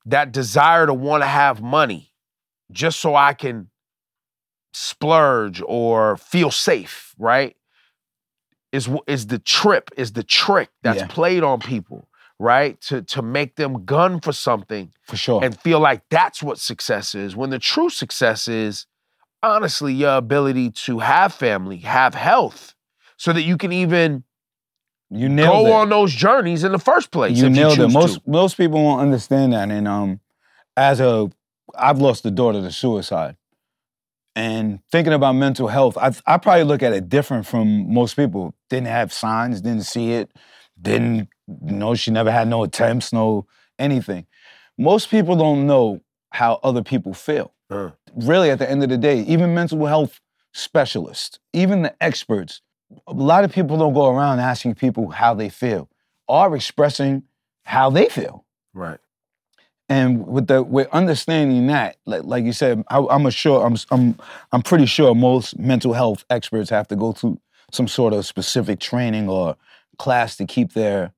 [0.06, 2.14] that desire to want to have money
[2.72, 3.68] just so I can
[4.72, 7.54] splurge or feel safe, right?
[8.72, 11.06] Is is the trip, is the trick that's Yeah.
[11.08, 12.08] played on people,
[12.38, 12.80] right?
[12.88, 15.44] To to make them gun for something For sure.
[15.44, 17.36] and feel like that's what success is.
[17.36, 18.86] When the true success is
[19.42, 22.74] honestly your ability to have family, have health,
[23.20, 24.24] so that you can even
[25.11, 25.72] you nailed go it.
[25.72, 27.37] on those journeys in the first place.
[27.37, 27.92] you if nailed you it.
[27.92, 28.30] Most to.
[28.30, 29.70] most people won't understand that.
[29.70, 30.20] And um,
[30.74, 31.30] as a,
[31.76, 33.37] I've lost a daughter to suicide,
[34.35, 38.54] And thinking about mental health, I, I probably look at it different from most people.
[38.70, 40.33] Didn't have signs, didn't see it,
[40.80, 43.46] didn't know she never had no attempts, no
[43.78, 44.26] anything.
[44.78, 47.52] Most people don't know how other people feel.
[47.68, 47.90] Uh.
[48.16, 50.20] Really, at the end of the day, even mental health
[50.54, 52.62] specialists, even the experts,
[53.07, 55.88] a lot of people don't go around asking people how they feel,
[56.29, 57.24] are expressing
[57.64, 58.44] how they feel.
[58.74, 58.98] Right.
[59.88, 63.76] And with the with understanding that, like, like you said, I, I'm a sure I'm
[63.90, 64.16] I'm
[64.53, 67.40] I'm pretty sure most mental health experts have to go through
[67.72, 69.57] some sort of specific training or
[69.98, 71.12] class to keep their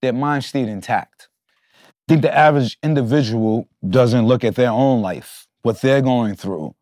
[0.00, 1.28] their mind state intact.
[2.08, 6.76] I think the average individual doesn't look at their own life, what they're going through,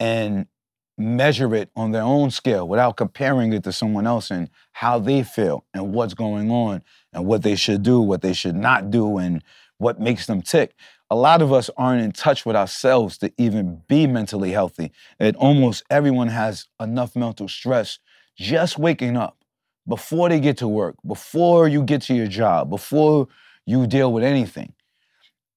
[0.00, 0.46] and
[0.96, 5.22] measure it on their own scale without comparing it to someone else and how they
[5.22, 9.18] feel and what's going on and what they should do, what they should not do,
[9.18, 9.42] and
[9.78, 10.74] what makes them tick.
[11.10, 14.92] A lot of us aren't in touch with ourselves to even be mentally healthy.
[15.18, 17.98] And almost everyone has enough mental stress
[18.36, 19.44] just waking up
[19.86, 23.28] before they get to work, before you get to your job, before
[23.66, 24.72] you deal with anything.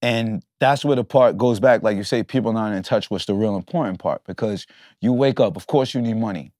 [0.00, 3.26] And that's where the part goes back, like you say, people not in touch with
[3.26, 4.66] the real important part because
[5.00, 6.52] you wake up, of course, you need money.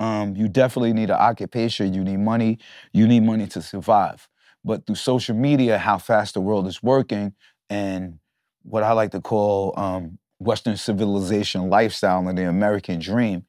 [0.00, 2.58] Um, you definitely need an occupation, you need money,
[2.92, 4.28] you need money to survive.
[4.64, 7.34] But through social media, how fast the world is working,
[7.70, 8.18] and
[8.62, 13.44] what I like to call um, Western civilization lifestyle and the American dream,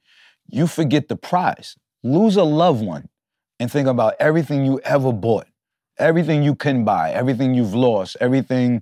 [0.47, 1.75] you forget the prize.
[2.03, 3.09] Lose a loved one
[3.59, 5.47] and think about everything you ever bought,
[5.97, 8.81] everything you can buy, everything you've lost, everything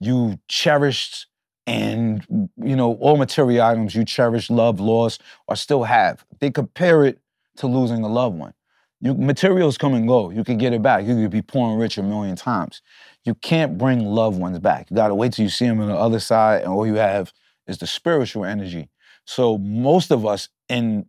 [0.00, 1.26] you cherished,
[1.66, 2.24] and
[2.56, 6.24] you know, all material items you cherish, love, lost, or still have.
[6.40, 7.18] They compare it
[7.56, 8.54] to losing a loved one.
[9.00, 10.30] You, materials come and go.
[10.30, 11.04] You can get it back.
[11.04, 12.82] You could be poor and rich a million times.
[13.24, 14.90] You can't bring loved ones back.
[14.90, 17.32] You gotta wait till you see them on the other side, and all you have
[17.66, 18.88] is the spiritual energy.
[19.24, 21.06] So most of us in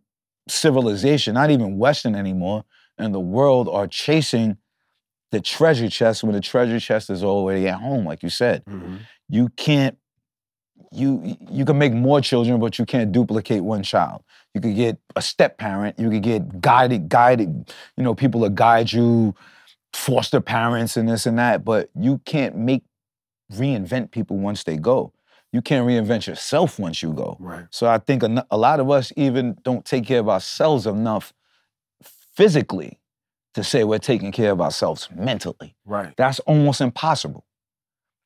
[0.48, 2.64] civilization, not even Western anymore,
[2.98, 4.56] in the world are chasing
[5.30, 8.64] the treasure chest when the treasure chest is already at home, like you said.
[8.64, 8.96] Mm-hmm.
[9.28, 9.98] You can't
[10.92, 14.22] you you can make more children, but you can't duplicate one child.
[14.54, 18.50] You could get a step parent, you could get guided, guided, you know, people to
[18.50, 19.34] guide you,
[19.92, 22.84] foster parents and this and that, but you can't make
[23.52, 25.12] reinvent people once they go.
[25.52, 27.36] You can't reinvent yourself once you go.
[27.40, 27.64] Right.
[27.70, 31.32] So I think a, a lot of us even don't take care of ourselves enough
[32.34, 33.00] physically
[33.58, 35.74] to say we're taking care of ourselves mentally.
[35.84, 36.14] Right.
[36.16, 37.44] That's almost impossible.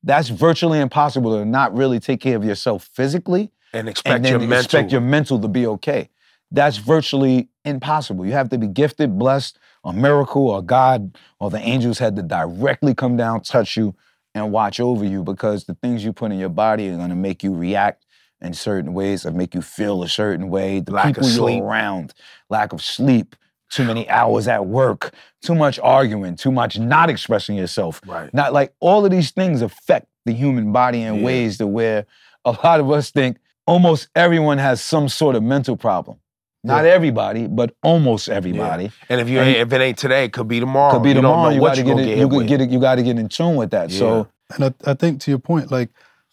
[0.02, 4.38] That's virtually impossible to not really take care of yourself physically And expect and your
[4.40, 4.58] mental.
[4.58, 6.10] expect your mental to be okay.
[6.50, 8.26] That's virtually impossible.
[8.26, 12.22] You have to be gifted, blessed, a miracle, or God, or the angels had to
[12.22, 13.94] directly come down, touch you,
[14.34, 17.42] and watch over you because the things you put in your body are gonna make
[17.42, 18.04] you react
[18.40, 20.80] in certain ways, or make you feel a certain way.
[20.80, 21.58] The Lack of people sleep.
[21.58, 22.12] you're around,
[22.50, 23.36] lack of sleep,
[23.72, 28.00] too many hours at work, too much arguing, too much not expressing yourself.
[28.06, 28.32] Right.
[28.34, 31.24] Not like all of these things affect the human body in Yeah.
[31.24, 32.04] ways to where
[32.44, 36.18] a lot of us think almost everyone has some sort of mental problem.
[36.64, 38.92] Not everybody, but almost everybody.
[39.08, 40.92] And if you And- if it ain't today, it could be tomorrow.
[40.92, 41.48] Could be tomorrow.
[41.48, 42.06] know You, gotta get gonna it.
[42.06, 42.46] get You could with.
[42.46, 42.70] get it.
[42.70, 43.90] You got to get in tune with that.
[43.90, 45.88] So And I, I think to your point, like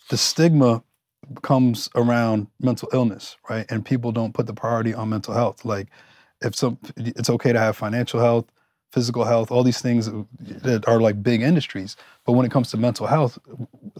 [0.09, 0.83] the stigma
[1.41, 3.65] comes around mental illness, right?
[3.69, 5.63] And people don't put the priority on mental health.
[5.65, 5.87] Like
[6.41, 8.45] if some, it's okay to have financial health,
[8.91, 11.95] physical health, all these things that are like big industries.
[12.25, 13.37] But when it comes to mental health,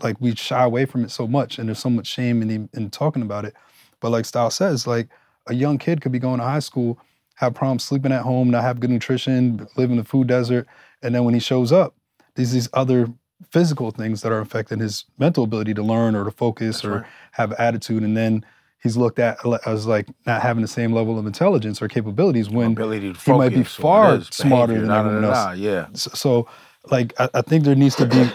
[0.01, 2.89] like we shy away from it so much, and there's so much shame in in
[2.89, 3.55] talking about it.
[3.99, 5.09] But like Style says, like
[5.47, 6.97] a young kid could be going to high school,
[7.35, 10.67] have problems sleeping at home, not have good nutrition, live in the food desert,
[11.03, 11.95] and then when he shows up,
[12.35, 13.07] there's these other
[13.51, 16.93] physical things that are affecting his mental ability to learn or to focus That's or
[16.99, 17.05] right.
[17.33, 18.45] have attitude, and then
[18.81, 22.49] he's looked at uh, as like not having the same level of intelligence or capabilities
[22.49, 22.75] when
[23.13, 25.37] to he might be far smarter behavior, than da, everyone da, else.
[25.37, 25.87] da, Yeah.
[25.93, 26.47] So, so,
[26.91, 28.29] like, I, I think there needs to be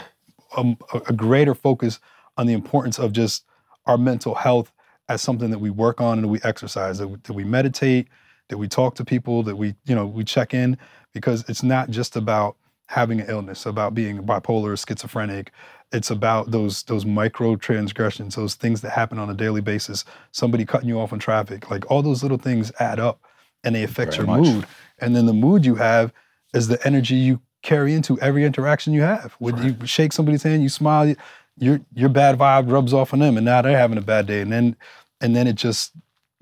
[0.56, 0.76] a,
[1.08, 1.98] a greater focus
[2.36, 3.44] on the importance of just
[3.86, 4.72] our mental health
[5.08, 8.08] as something that we work on and we exercise, that we, that we meditate,
[8.48, 10.78] that we talk to people, that we, you know, we check in,
[11.12, 15.50] because it's not just about having an illness, about being bipolar, schizophrenic.
[15.92, 20.04] It's about those those micro transgressions, those things that happen on a daily basis.
[20.32, 23.20] Somebody cutting you off in traffic, like all those little things add up,
[23.62, 24.46] and they affect Very your much.
[24.46, 24.66] mood.
[24.98, 26.12] And then the mood you have
[26.52, 29.34] is the energy you carry into every interaction you have.
[29.38, 31.14] When you shake somebody's hand, you smile,
[31.58, 34.40] your your bad vibe rubs off on them, and now they're having a bad day.
[34.40, 34.76] And then
[35.20, 35.92] and then it just,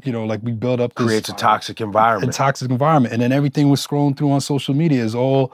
[0.03, 2.35] you know, like we build up this Creates a toxic environment.
[2.35, 3.13] a toxic environment.
[3.13, 5.53] And then everything we're scrolling through on social media is all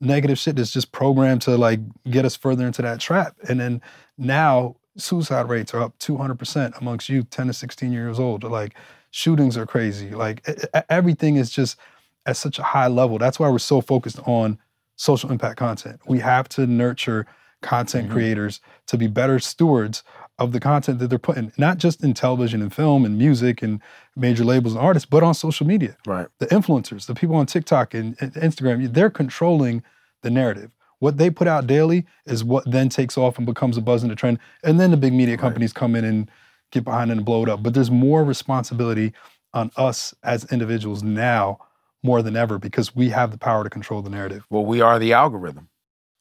[0.00, 3.36] negative shit that's just programmed to like get us further into that trap.
[3.48, 3.82] And then
[4.16, 8.42] now suicide rates are up 200% amongst youth 10 to 16 years old.
[8.44, 8.74] Like
[9.10, 10.10] shootings are crazy.
[10.10, 10.46] Like
[10.88, 11.78] everything is just
[12.26, 13.18] at such a high level.
[13.18, 14.58] That's why we're so focused on
[14.96, 16.00] social impact content.
[16.06, 17.26] We have to nurture
[17.62, 18.14] content Mm-hmm.
[18.14, 20.02] creators to be better stewards
[20.40, 23.80] of the content that they're putting, not just in television and film and music and
[24.16, 25.96] major labels and artists, but on social media.
[26.06, 26.26] Right.
[26.38, 29.84] The influencers, the people on TikTok and, and Instagram, they're controlling
[30.22, 30.70] the narrative.
[30.98, 34.10] What they put out daily is what then takes off and becomes a buzz and
[34.10, 34.38] a trend.
[34.64, 36.30] And then the big media companies come in and
[36.72, 37.62] get behind it and blow it up.
[37.62, 39.12] But there's more responsibility
[39.52, 41.58] on us as individuals now
[42.02, 44.44] more than ever because we have the power to control the narrative.
[44.48, 45.68] Well, we are the algorithm.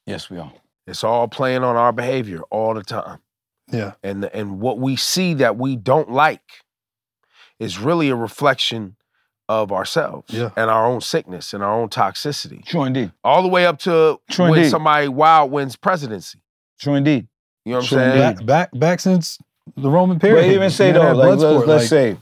[0.05, 0.51] Yes, we are.
[0.87, 3.19] It's all playing on our behavior all the time.
[3.71, 3.93] Yeah.
[4.03, 6.41] And and what we see that we don't like
[7.59, 8.95] is really a reflection
[9.47, 10.51] of ourselves Yeah.
[10.55, 12.63] and our own sickness and our own toxicity.
[12.65, 13.11] True indeed.
[13.23, 14.69] All the way up to True when indeed.
[14.69, 16.39] somebody wild wins presidency.
[16.79, 17.27] True indeed.
[17.65, 18.19] You know what I'm saying?
[18.19, 19.37] Back back back since
[19.75, 20.45] the Roman period.
[20.47, 22.17] But even say though, like let's, let's like, say,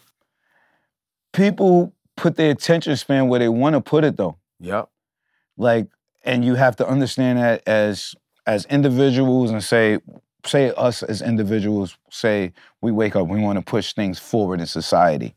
[1.34, 4.38] people put their attention span where they want to put it though.
[4.60, 4.90] Yep.
[5.58, 5.88] Like,
[6.24, 10.00] and you have to understand that as as individuals and say,
[10.48, 14.68] say us as individuals, say we wake up, we want to push things forward in
[14.68, 15.36] society.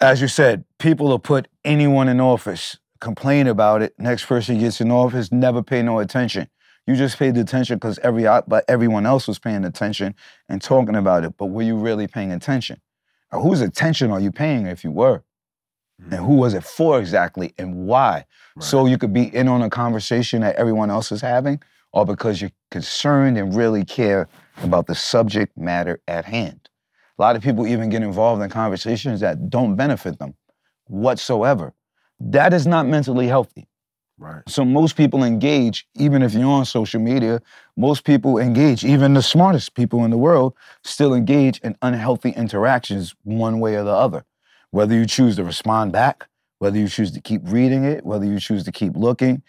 [0.00, 3.94] As you said, people will put anyone in office, complain about it.
[3.98, 6.48] Next person gets in office, never pay no attention.
[6.86, 10.14] You just paid attention because every but everyone else was paying attention
[10.48, 11.36] and talking about it.
[11.36, 12.80] But were you really paying attention?
[13.30, 15.22] Or whose attention are you paying if you were?
[16.10, 16.38] And who mm.
[16.38, 18.24] was it for exactly and why?
[18.60, 21.60] So you could be in on a conversation that everyone else is having,
[21.92, 24.28] or because you're concerned and really care
[24.62, 26.68] about the subject matter at hand.
[27.18, 30.34] A lot of people even get involved in conversations that don't benefit them
[30.86, 31.72] whatsoever.
[32.20, 33.66] That is not mentally healthy.
[34.18, 34.42] Right.
[34.48, 37.40] So most people engage, even if you're on social media,
[37.76, 43.14] most people engage, even the smartest people in the world, still engage in unhealthy interactions
[43.22, 44.24] one way or the other.
[44.70, 48.40] Whether you choose to respond back, whether you choose to keep reading it, whether you
[48.40, 49.42] choose to keep looking,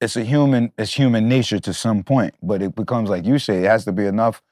[0.00, 2.34] it's a human, it's human nature to some point.
[2.42, 4.42] But it becomes like you say, it has to be enough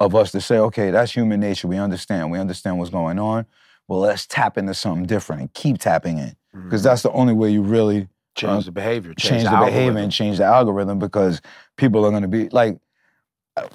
[0.00, 1.68] of us to say, okay, that's human nature.
[1.68, 2.30] We understand.
[2.30, 3.46] We understand what's going on.
[3.86, 6.36] Well, let's tap into something different and keep tapping in.
[6.52, 9.14] Because that's the only way you really Change uh, the behavior.
[9.14, 9.74] Change, change, the, algorithm.
[9.74, 11.40] behavior and change the algorithm because
[11.76, 12.78] people are going to be like,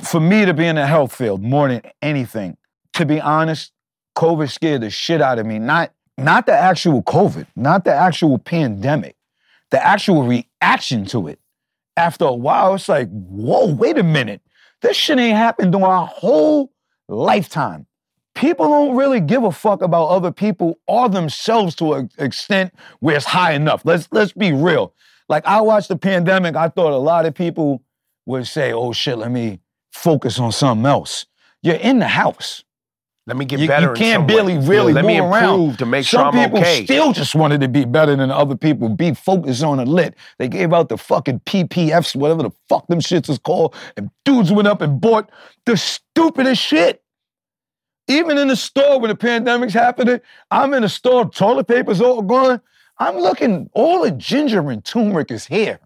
[0.01, 2.57] for me to be in the health field more than anything,
[2.93, 3.71] to be honest,
[4.17, 5.59] COVID scared the shit out of me.
[5.59, 9.15] Not not the actual COVID, not the actual pandemic,
[9.71, 11.39] the actual reaction to it.
[11.97, 14.41] After a while, it's like, whoa, wait a minute.
[14.82, 16.71] This shit ain't happened during our whole
[17.08, 17.86] lifetime.
[18.36, 23.17] People don't really give a fuck about other people or themselves to an extent where
[23.17, 23.82] it's high enough.
[23.84, 24.93] Let's let's be real.
[25.27, 27.84] Like I watched the pandemic, I thought a lot of people
[28.25, 29.60] would say, "Oh shit, let me
[29.91, 31.25] focus on something else."
[31.62, 32.63] You're in the house.
[33.27, 33.89] Let me get You, better.
[33.89, 35.60] you can't barely really Let move me around.
[35.60, 36.84] improve to make Some sure I'm people okay.
[36.84, 40.15] still just wanted to be better than other people, be focused on a lit.
[40.39, 44.51] They gave out the fucking PPFs, whatever the fuck them shits is called, and dudes
[44.51, 45.29] went up and bought
[45.65, 47.03] the stupidest shit.
[48.08, 52.23] Even in the store when the pandemic's happening, I'm in the store, toilet paper's all
[52.23, 52.60] gone.
[52.97, 55.79] I'm looking, all the ginger and turmeric is here.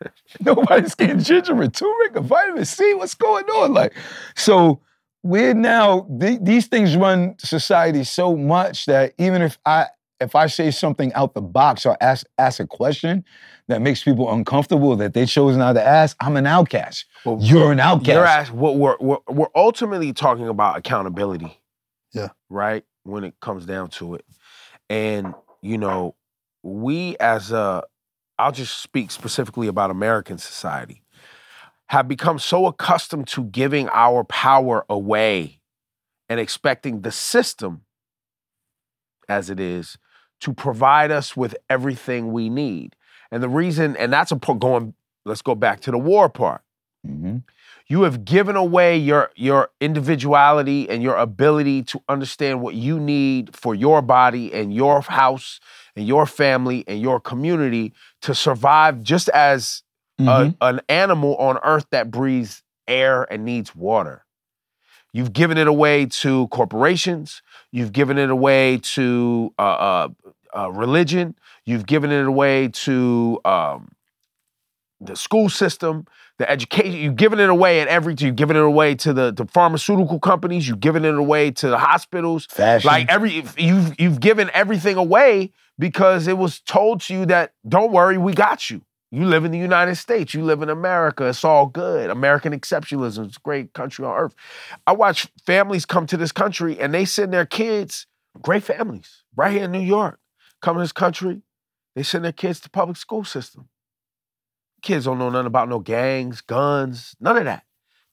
[0.40, 2.94] Nobody's getting ginger and turmeric or vitamin C.
[2.94, 3.74] What's going on?
[3.74, 3.92] Like,
[4.36, 4.80] so
[5.24, 9.86] we're now th- these things run society so much that even if I
[10.20, 13.24] if I say something out the box or ask ask a question
[13.66, 17.06] that makes people uncomfortable that they chose not to ask, I'm an outcast.
[17.24, 18.08] Well, You're an outcast.
[18.08, 21.58] You're ask, what we're, we're we're ultimately talking about accountability.
[22.12, 22.28] Yeah.
[22.50, 22.84] Right?
[23.04, 24.24] When it comes down to it.
[24.90, 26.14] And, you know,
[26.62, 27.82] we as a
[28.38, 31.02] I'll just speak specifically about American society,
[31.94, 35.60] have become so accustomed to giving our power away
[36.28, 37.82] and expecting the system,
[39.28, 39.96] as it is,
[40.40, 42.96] to provide us with everything we need.
[43.30, 46.62] And the reason, and that's a going, let's go back to the war part.
[47.06, 47.44] Mhm.
[47.86, 53.54] You have given away your your individuality and your ability to understand what you need
[53.54, 55.60] for your body and your house
[55.94, 59.84] and your family and your community to survive just as
[60.18, 60.56] a- Mhm.
[60.60, 64.24] an animal on earth that breathes air and needs water.
[65.12, 67.40] You've given it away to corporations.
[67.70, 70.08] You've given it away to uh, uh,
[70.56, 71.36] uh, religion.
[71.64, 73.92] You've given it away to um,
[75.00, 76.06] the school system,
[76.38, 76.92] the education.
[76.94, 78.14] You've given it away at every.
[78.18, 80.66] You've given it away to the, the pharmaceutical companies.
[80.66, 82.46] You've given it away to the hospitals.
[82.46, 82.88] Fashion.
[82.88, 87.92] Like every you've you've given everything away because it was told to you that don't
[87.92, 88.82] worry, we got you.
[89.14, 90.34] You live in the United States.
[90.34, 91.24] You live in America.
[91.26, 92.10] It's all good.
[92.10, 93.26] American exceptionalism.
[93.26, 94.34] It's a great country on earth.
[94.88, 98.08] I watch families come to this country and they send their kids,
[98.42, 100.18] great families, right here in New York,
[100.60, 101.42] come to this country.
[101.94, 103.68] They send their kids to public school system.
[104.82, 107.62] Kids don't know nothing about no gangs, guns, none of that.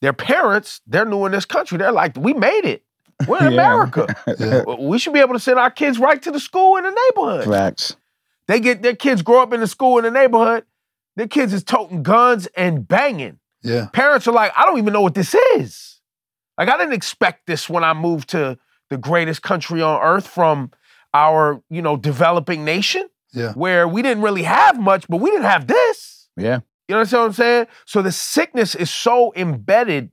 [0.02, 1.80] Their parents, they're new in this country.
[1.80, 2.84] They're like, we made it.
[3.28, 3.60] We're in Yeah.
[3.60, 4.16] America.
[4.39, 4.64] Yeah.
[4.80, 7.45] We should be able to send our kids right to the school in the neighborhood.
[7.45, 7.95] Facts.
[8.47, 10.64] They get their kids grow up in the school in the neighborhood.
[11.22, 13.38] Their kids is toting guns and banging.
[13.61, 13.89] Yeah.
[13.93, 16.01] Parents are like, I don't even know what this is.
[16.57, 18.57] Like, I didn't expect this when I moved to
[18.89, 20.72] the greatest country on earth from
[21.13, 23.53] our, you know, developing nation Yeah.
[23.53, 26.28] where we didn't really have much, but we didn't have this.
[26.36, 26.61] Yeah.
[26.88, 27.67] You understand what I'm saying?
[27.86, 30.09] So the sickness is so embedded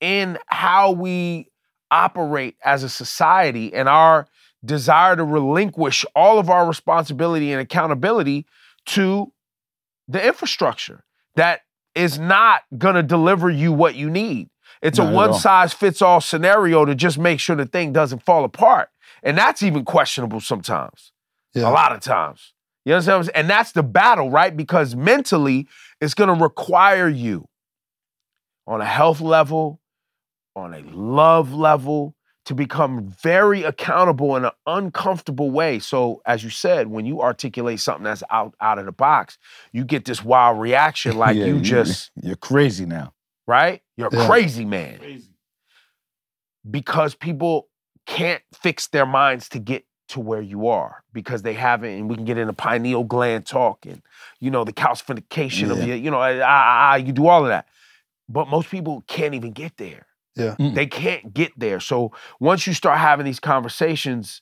[0.00, 1.48] in how we
[1.90, 4.28] operate as a society and our
[4.64, 8.46] desire to relinquish all of our responsibility and accountability
[8.86, 9.31] to
[10.12, 11.04] the infrastructure
[11.36, 11.60] that
[11.94, 14.48] is not going to deliver you what you need.
[14.80, 15.16] It's Not a at all.
[15.30, 18.88] one size fits all scenario to just make sure the thing doesn't fall apart.
[19.22, 21.12] And that's even questionable sometimes
[21.54, 21.68] Yeah.
[21.68, 22.52] a lot of times.
[22.84, 23.36] You understand what I'm saying?
[23.36, 24.56] And that's the battle, right?
[24.56, 25.68] Because mentally,
[26.00, 27.46] it's going to require you
[28.66, 29.80] on a health level,
[30.56, 32.14] on a love level,
[32.44, 35.78] to become very accountable in an uncomfortable way.
[35.78, 39.38] So, as you said, when you articulate something that's out, out of the box,
[39.72, 43.14] you get this wild reaction like Yeah, you just, You're crazy now.
[43.46, 43.82] right?
[43.96, 44.26] You're a Yeah.
[44.26, 44.98] crazy man.
[46.68, 47.68] Because people
[48.06, 52.16] can't fix their minds to get to where you are because they haven't, and we
[52.16, 54.02] can get into pineal gland talk and,
[54.40, 55.84] you know, the calcification of Yeah.
[55.86, 57.66] your, you know, ah, ah, ah, you do all of that.
[58.28, 60.06] But most people can't even get there.
[60.36, 60.56] Yeah.
[60.58, 60.74] Mm.
[60.74, 61.80] They can't get there.
[61.80, 64.40] So once you start having these conversations,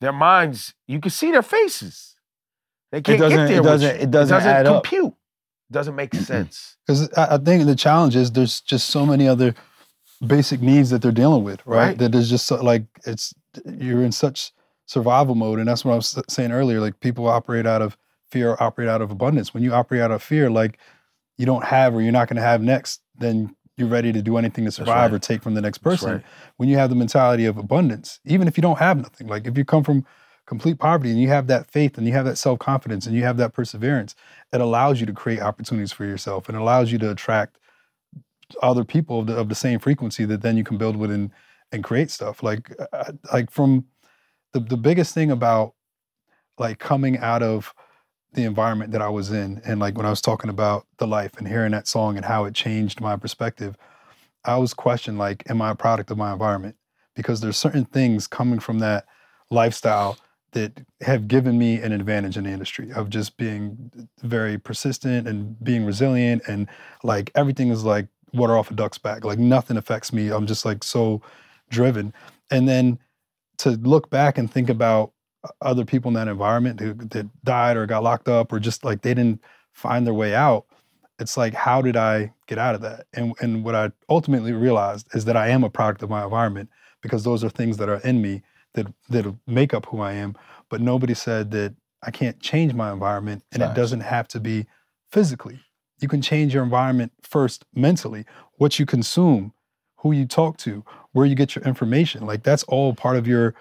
[0.00, 2.14] their minds, you can see their faces.
[2.92, 3.62] They can't doesn't- get it there.
[3.62, 4.02] with doesn't- you.
[4.02, 4.84] it doesn't add up.
[4.84, 5.14] compute.
[5.72, 6.76] Doesn't make sense.
[6.86, 9.54] Because I, I think the challenge is there's just so many other
[10.24, 11.88] basic needs that they're dealing with, right?
[11.88, 11.98] Right.
[11.98, 13.34] That there's just so, like it's
[13.78, 14.52] you're in such
[14.86, 16.80] survival mode, and that's what I was saying earlier.
[16.80, 17.96] Like people operate out of
[18.30, 19.52] fear, or operate out of abundance.
[19.54, 20.78] When you operate out of fear, like
[21.38, 24.36] you don't have or you're not going to have next, then you're ready to do
[24.36, 25.16] anything to survive right.
[25.16, 26.12] or take from the next person.
[26.12, 26.22] right.
[26.56, 29.58] When you have the mentality of abundance, even if you don't have nothing, like if
[29.58, 30.04] you come from
[30.46, 33.22] complete poverty and you have that faith and you have that self confidence and you
[33.22, 34.14] have that perseverance,
[34.52, 37.58] it allows you to create opportunities for yourself and allows you to attract
[38.62, 41.30] other people of the, of the same frequency that then you can build with and,
[41.72, 42.42] and create stuff.
[42.42, 43.86] Like, uh, like from
[44.52, 45.74] the, the biggest thing about
[46.58, 47.74] like coming out of
[48.34, 51.32] the environment that I was in and like when I was talking about the life
[51.38, 53.76] and hearing that song and how it changed my perspective,
[54.44, 56.76] I was questioned like, am I a product of my environment?
[57.14, 59.06] Because there's certain things coming from that
[59.50, 60.18] lifestyle
[60.52, 65.62] that have given me an advantage in the industry of just being very persistent and
[65.64, 66.68] being resilient and
[67.02, 69.24] like everything is like water off a duck's back.
[69.24, 70.30] Like nothing affects me.
[70.30, 71.22] I'm just like so
[71.70, 72.12] driven.
[72.50, 72.98] And then
[73.58, 75.12] to look back and think about
[75.60, 79.02] other people in that environment who that died or got locked up or just like
[79.02, 79.42] they didn't
[79.72, 80.66] find their way out.
[81.18, 83.06] It's like, how did I get out of that?
[83.12, 86.70] And and what I ultimately realized is that I am a product of my environment
[87.02, 88.42] because those are things that are in me
[88.74, 90.36] that that make up who I am.
[90.68, 94.66] But nobody said that I can't change my environment and it doesn't have to be
[95.10, 95.60] physically.
[96.00, 98.24] You can change your environment first mentally,
[98.56, 99.52] what you consume,
[99.98, 102.26] who you talk to, where you get your information.
[102.26, 103.54] Like that's all part of your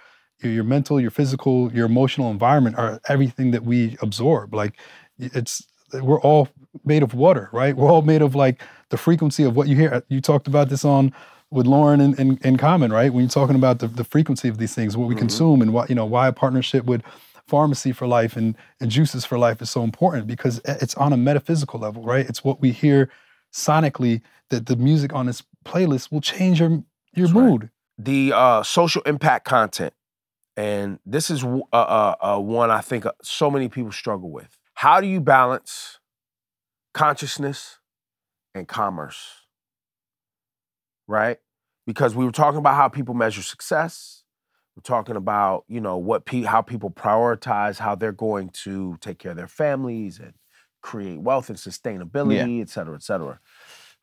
[0.43, 4.53] your, your mental, your physical, your emotional environment are everything that we absorb.
[4.53, 4.73] Like
[5.17, 6.49] it's we're all
[6.85, 7.75] made of water, right?
[7.75, 10.03] We're all made of like the frequency of what you hear.
[10.09, 11.13] You talked about this on
[11.51, 13.13] with Lauren in, in, in common, right?
[13.13, 15.89] When you're talking about the, the frequency of these things, what we consume and what,
[15.89, 17.03] you know, why a partnership with
[17.47, 21.17] Farmacy for Life and, and juices for life is so important because it's on a
[21.17, 22.27] metaphysical level, right?
[22.27, 23.09] It's what we hear
[23.53, 26.83] sonically that the music on this playlist will change your
[27.15, 27.43] your That's right.
[27.51, 27.69] mood.
[27.97, 29.93] the uh, social impact content,
[30.55, 31.75] and this is w- uh,
[32.21, 34.57] uh, uh, one I think so many people struggle with.
[34.75, 35.99] How do you balance
[36.93, 37.79] consciousness
[38.53, 39.17] and commerce?
[41.07, 41.37] Right?
[41.85, 44.23] Because we were talking about how people measure success.
[44.75, 49.19] We're talking about you know what pe- how people prioritize how they're going to take
[49.19, 50.33] care of their families and
[50.81, 53.39] create wealth and sustainability, et cetera, et cetera.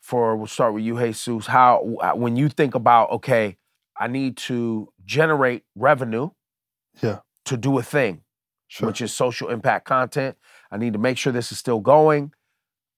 [0.01, 1.47] For we'll start with you, Hezues.
[1.47, 1.83] How
[2.15, 3.57] when you think about okay,
[3.99, 6.31] I need to generate revenue
[7.03, 7.21] Yeah.
[7.47, 8.23] to do a thing,
[8.69, 8.87] Sure.
[8.89, 10.37] which is social impact content.
[10.71, 12.33] I need to make sure this is still going.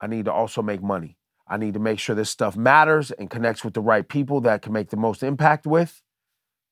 [0.00, 1.16] I need to also make money.
[1.48, 4.62] I need to make sure this stuff matters and connects with the right people that
[4.62, 6.02] can make the most impact with.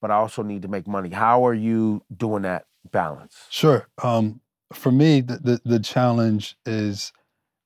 [0.00, 1.10] But I also need to make money.
[1.10, 3.46] How are you doing that balance?
[3.50, 3.86] Sure.
[4.02, 4.40] Um,
[4.72, 7.12] for me, the, the the challenge is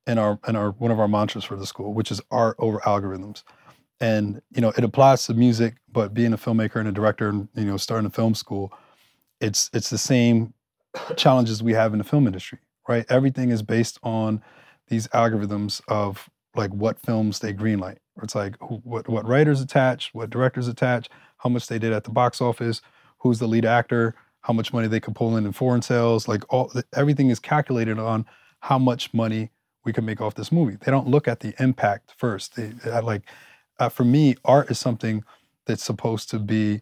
[0.06, 2.78] in our in our one of our mantras for the school, which is art over
[2.80, 3.42] algorithms.
[4.00, 7.48] And you know, it applies to music, but being a filmmaker and a director, and
[7.54, 8.72] you know, starting a film school,
[9.44, 10.54] it's it's the same
[11.16, 13.04] challenges we have in the film industry, right?
[13.08, 14.42] Everything is based on
[14.88, 17.98] these algorithms of like what films they greenlight.
[18.22, 22.04] It's like who, what what writers attach, what directors attach, how much they did at
[22.04, 22.80] the box office,
[23.18, 26.26] who's the lead actor, how much money they could pull in in foreign sales.
[26.26, 28.24] Like all everything is calculated on
[28.60, 29.50] how much money
[29.84, 30.76] we can make off this movie.
[30.76, 32.56] They don't look at the impact first.
[32.56, 32.72] They
[33.02, 33.22] like
[33.78, 35.24] uh, for me, art is something
[35.66, 36.80] that's supposed to be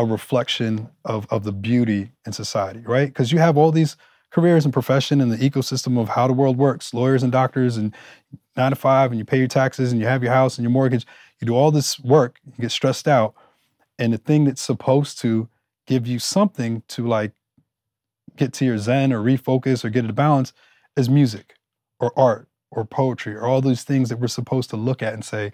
[0.00, 3.08] a reflection of of the beauty in society, right?
[3.08, 3.96] Because you have all these
[4.30, 7.94] careers and profession and the ecosystem of how the world works, lawyers and doctors and
[8.56, 10.70] nine to five, and you pay your taxes and you have your house and your
[10.70, 11.06] mortgage.
[11.38, 13.34] You do all this work, you get stressed out,
[13.98, 15.48] and the thing that's supposed to
[15.86, 17.32] give you something to like
[18.36, 20.54] get to your zen or refocus or get into balance
[20.96, 21.56] is music
[21.98, 25.24] or art or poetry or all these things that we're supposed to look at and
[25.24, 25.52] say,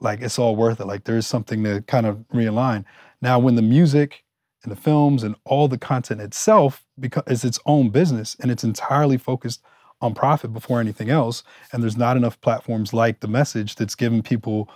[0.00, 0.86] like it's all worth it.
[0.86, 2.84] Like there's something to kind of realign.
[3.22, 4.24] Now, when the music
[4.62, 9.16] and the films and all the content itself because its own business and it's entirely
[9.16, 9.62] focused
[10.00, 11.42] on profit before anything else,
[11.72, 14.68] and there's not enough platforms like the message that's giving people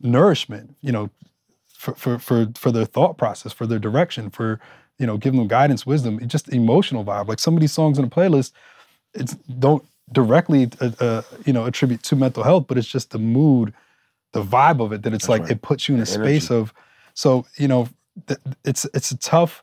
[0.00, 1.10] nourishment, you know,
[1.68, 4.60] for for for, for their thought process, for their direction, for
[4.98, 7.26] you know, giving them guidance, wisdom, just emotional vibe.
[7.26, 8.52] Like some of these songs in a playlist,
[9.14, 13.18] it's don't directly uh, uh, you know attribute to mental health, but it's just the
[13.18, 13.72] mood
[14.32, 15.50] the vibe of it that it's That's like right.
[15.52, 16.72] it puts you in a space of
[17.14, 17.88] so you know
[18.26, 19.62] th- it's it's a tough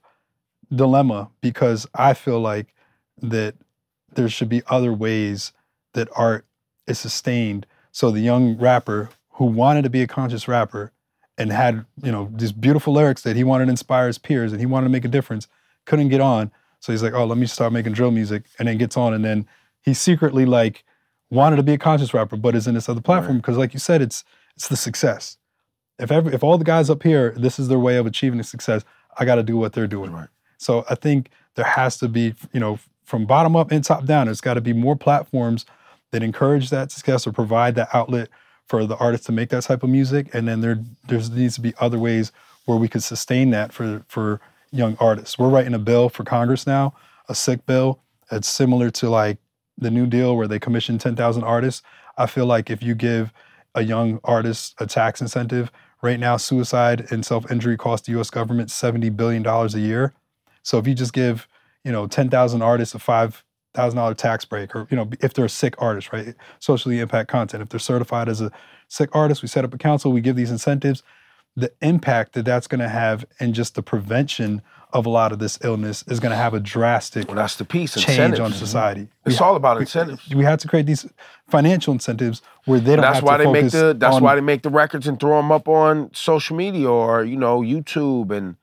[0.73, 2.73] dilemma because I feel like
[3.21, 3.55] that
[4.13, 5.51] there should be other ways
[5.93, 6.45] that art
[6.87, 7.65] is sustained.
[7.91, 10.91] So the young rapper who wanted to be a conscious rapper
[11.37, 14.59] and had you know these beautiful lyrics that he wanted to inspire his peers and
[14.59, 15.47] he wanted to make a difference
[15.85, 16.51] couldn't get on.
[16.81, 19.25] So he's like, oh, let me start making drill music, and then gets on, and
[19.25, 19.45] then
[19.81, 20.83] he secretly like
[21.29, 23.79] wanted to be a conscious rapper, but is in this other platform because, like you
[23.79, 24.23] said, it's
[24.55, 25.37] it's the success.
[25.97, 28.43] If every, if all the guys up here, this is their way of achieving the
[28.43, 28.85] success,
[29.17, 30.11] I got to do what they're doing.
[30.11, 30.29] Right.
[30.57, 34.27] So I think there has to be, you know, from bottom up and top down,
[34.27, 35.65] there's got to be more platforms
[36.11, 38.29] that encourage that success or provide that outlet
[38.67, 40.29] for the artists to make that type of music.
[40.33, 42.31] And then there there needs to be other ways
[42.65, 44.39] where we could sustain that for for
[44.71, 45.39] young artists.
[45.39, 46.93] We're writing a bill for Congress now,
[47.27, 47.99] a SIC bill.
[48.31, 49.37] It's similar to like
[49.77, 51.81] the New Deal where they commission 10,000 artists.
[52.17, 53.33] I feel like if you give
[53.75, 58.71] a young artist a tax incentive, right now suicide and self-injury cost the US government
[58.71, 60.13] 70 billion dollars a year.
[60.63, 61.47] So if you just give,
[61.83, 65.75] you know, 10,000 artists a $5,000 tax break or, you know, if they're a SIC
[65.79, 66.35] artist, right?
[66.59, 67.63] Socially impact content.
[67.63, 68.51] If they're certified as a
[68.87, 71.03] SIC artist, we set up a council, we give these incentives.
[71.55, 74.61] The impact that that's going to have and just the prevention
[74.91, 77.65] of a lot of this illness is going to have a drastic Well, that's the
[77.65, 77.93] piece.
[77.93, 78.39] change incentives.
[78.39, 78.59] on mm-hmm.
[78.59, 79.07] society.
[79.25, 80.27] It's We- all about incentives.
[80.33, 81.05] We have to create these
[81.47, 84.35] financial incentives where they don't that's have why to they make the that's on, why
[84.35, 88.31] they make the records and throw them up on social media or you know YouTube
[88.35, 88.55] and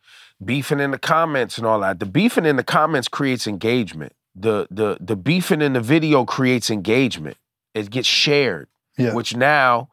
[0.44, 1.98] beefing in the comments and all that.
[2.00, 4.12] The beefing in the comments creates engagement.
[4.34, 7.36] The the the beefing in the video creates engagement.
[7.74, 8.68] It gets shared,
[8.98, 9.14] Yeah.
[9.14, 9.88] which now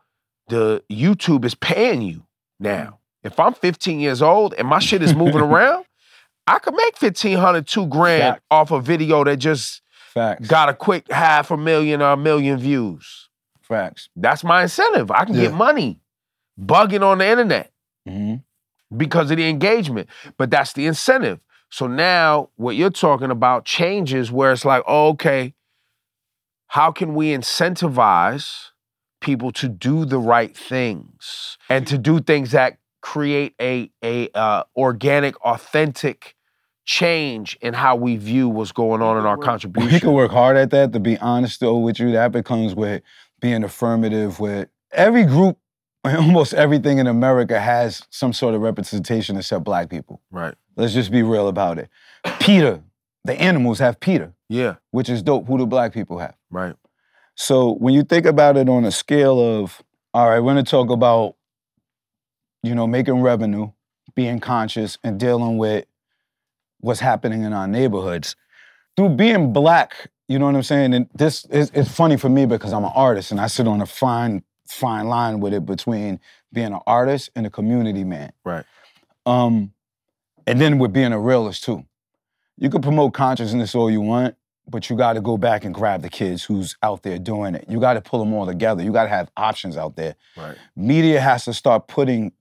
[0.49, 2.23] the YouTube is paying you
[2.59, 2.99] now.
[3.23, 3.27] Mm.
[3.31, 5.85] If I'm 15 years old and my shit is moving around,
[6.47, 8.43] I could make 1500, two grand Fact.
[8.51, 9.81] off a video that just
[10.13, 10.47] Facts.
[10.47, 13.29] got a quick half a million or a million views.
[13.61, 14.09] Facts.
[14.15, 15.09] That's my incentive.
[15.09, 15.99] I can get money
[16.59, 17.71] bugging on the internet
[18.07, 18.35] hmm
[18.95, 20.07] because of the engagement.
[20.37, 21.39] But that's the incentive.
[21.71, 25.55] So now what you're talking about changes where it's like, oh, okay,
[26.67, 28.69] how can we incentivize
[29.21, 34.63] people to do the right things and to do things that create a a uh,
[34.75, 36.32] organic, authentic
[36.85, 39.91] change in how we view what's going on in our contribution.
[39.91, 40.93] We can work hard at that.
[40.93, 43.01] To be honest, though, with you, that becomes with
[43.39, 44.39] being affirmative.
[44.39, 45.57] With every group,
[46.03, 50.21] almost everything in America has some sort of representation except Black people.
[50.31, 50.55] Right.
[50.75, 51.89] Let's just be real about it.
[52.39, 52.81] PETA,
[53.23, 54.75] the animals have PETA, Yeah.
[54.91, 55.47] which is dope.
[55.47, 56.35] Who do Black people have?
[56.51, 56.75] Right.
[57.35, 59.81] So when you think about it on a scale of,
[60.13, 61.35] all right, we're gonna talk about,
[62.61, 63.71] you know, making revenue,
[64.15, 65.85] being conscious, and dealing with
[66.83, 68.35] what's happening in our neighborhoods.
[68.95, 70.93] Through being black, you know what I'm saying?
[70.93, 73.81] And this is it's funny for me because I'm an artist and I sit on
[73.81, 76.19] a fine, fine line with it between
[76.51, 78.33] being an artist and a community man.
[78.43, 78.65] Right.
[79.25, 79.71] Um,
[80.45, 81.85] and then with being a realist too.
[82.57, 84.35] You can promote consciousness all you want,
[84.67, 87.65] but you got to go back and grab the kids who's out there doing it.
[87.67, 88.83] You got to pull them all together.
[88.83, 90.15] You got to have options out there.
[90.37, 90.57] Right.
[90.75, 92.33] Media has to start putting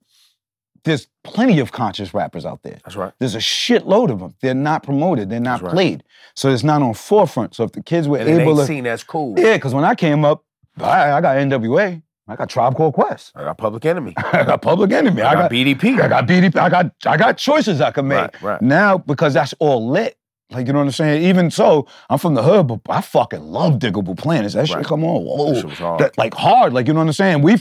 [0.85, 2.79] there's plenty of conscious rappers out there.
[2.85, 3.13] That's right.
[3.19, 4.35] There's a shitload of them.
[4.41, 5.31] They're not promoted.
[5.31, 5.73] They're not right.
[5.73, 6.05] played.
[6.35, 7.55] So it's not on forefront.
[7.55, 9.39] So if the kids were And able ain't to, seen as cool.
[9.39, 10.45] yeah, because when I came up,
[10.79, 14.15] I, I got NWA, I got Tribe Called Quest, I got Public Enemy.
[14.17, 16.01] I got Public Enemy, I got BDP.
[16.01, 18.19] I got BDP, I got I got choices I could make.
[18.19, 18.63] Right, right.
[18.63, 20.17] Now because that's all lit.
[20.53, 21.23] Like you know what I'm saying?
[21.25, 24.55] Even so, I'm from the hood, but I fucking love Diggable Planets.
[24.55, 24.85] That shit Right.
[24.85, 26.01] come on, whoa, That shit was hard.
[26.01, 26.73] That- like hard.
[26.73, 27.43] Like you know what I'm saying?
[27.43, 27.57] We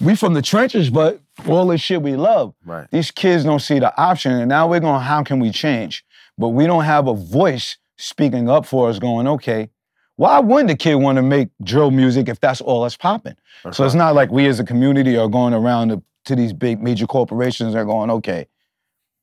[0.00, 2.54] we from the trenches, but all this shit we love.
[2.64, 2.86] Right.
[2.90, 6.04] These kids don't see the option, and now we're going, how can we change?
[6.38, 9.70] But we don't have a voice speaking up for us, going, okay,
[10.16, 13.36] why wouldn't the kid want to make drill music if that's all that's popping?
[13.64, 16.52] That's so it's not like we as a community are going around to, to these
[16.52, 18.46] big major corporations and are going, okay,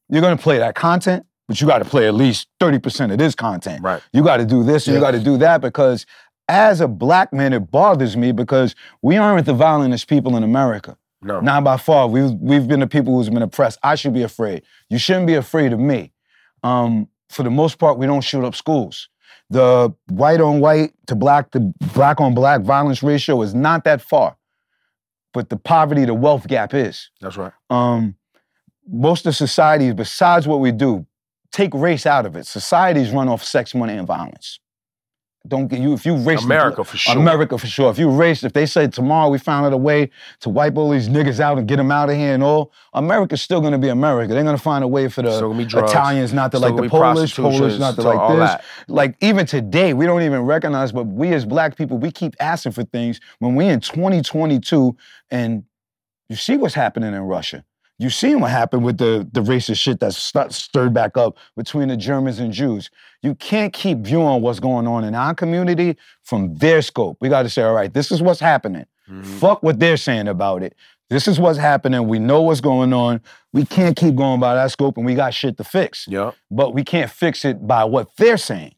[0.10, 3.20] you're going to play that content, but you got to play at least 30% of
[3.20, 3.84] this content.
[3.84, 4.02] Right.
[4.12, 6.08] You got to do this and you got to do that because
[6.50, 8.74] as a black man, it bothers me because
[9.04, 10.98] we aren't the violentest people in America.
[11.22, 11.42] No.
[11.42, 12.08] Not by far.
[12.08, 13.78] We've we've been the people who's been oppressed.
[13.84, 14.64] I should be afraid.
[14.90, 16.12] You shouldn't be afraid of me.
[16.64, 19.08] Um, for the most part, we don't shoot up schools.
[19.52, 24.02] The white on white to black to black on black violence ratio is not that
[24.02, 24.38] far,
[25.36, 27.12] but the poverty to wealth gap is.
[27.22, 27.54] That's right.
[27.70, 28.16] Um,
[28.88, 31.06] most of societies, besides what we do,
[31.54, 32.46] take race out of it.
[32.46, 34.60] Societies run off sex, money, and violence.
[35.46, 37.18] Don't get you if you race America for sure.
[37.18, 37.92] America for sure.
[37.92, 40.90] If you race, if they say tomorrow we found out a way to wipe all
[40.90, 43.90] these niggas out and get them out of here and all, America's still gonna be
[43.90, 44.34] America.
[44.34, 45.92] They're gonna find a way for the Still gonna be drugs.
[45.92, 48.52] Italians not to like the Polish, Polish not to like this.
[48.52, 48.64] that.
[48.88, 52.72] Like even today, we don't even recognize, but we as black people, we keep asking
[52.72, 54.96] for things when we in 2022
[55.30, 55.66] and
[56.30, 57.66] you see what's happening in Russia.
[58.04, 61.88] You seen what happened with the, the racist shit that's st- stirred back up between
[61.88, 62.90] the Germans and Jews.
[63.22, 67.18] You can't keep viewing what's going on in our community from their scope.
[67.22, 68.86] We got to say, all right, this is what's happening.
[69.10, 69.26] Mhm.
[69.26, 70.76] Fuck what they're saying about it.
[71.10, 72.08] This is what's happening.
[72.08, 73.22] We know what's going on.
[73.54, 76.06] We can't keep going by that scope, and we got shit to fix.
[76.08, 76.32] Yeah.
[76.52, 78.76] But we can't fix it by what they're saying.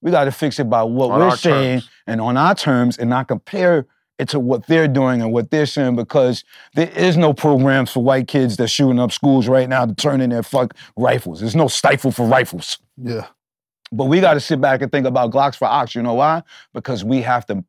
[0.00, 1.90] We got to fix it by what On we're saying terms.
[2.06, 3.86] and on our terms, and not compare
[4.18, 6.44] it to what they're doing and what they're saying because
[6.74, 10.20] there is no programs for white kids that's shooting up schools right now to turn
[10.20, 11.40] in their fuck rifles.
[11.40, 12.78] There's no stifle for rifles.
[12.96, 13.26] Yeah.
[13.90, 15.94] But we got to sit back and think about Glocks for Ox.
[15.94, 16.42] You know why?
[16.72, 17.64] Because we have to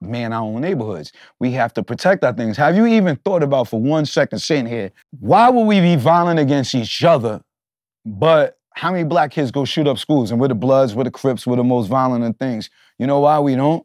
[0.00, 1.12] man our own neighborhoods.
[1.40, 2.56] We have to protect our things.
[2.56, 6.38] Have you even thought about for one second sitting here, why would we be violent
[6.38, 7.42] against each other?
[8.04, 11.10] But how many black kids go shoot up schools and we're the Bloods, we're the
[11.10, 12.70] Crips, we're the most violent and things?
[12.98, 13.84] You know why we don't?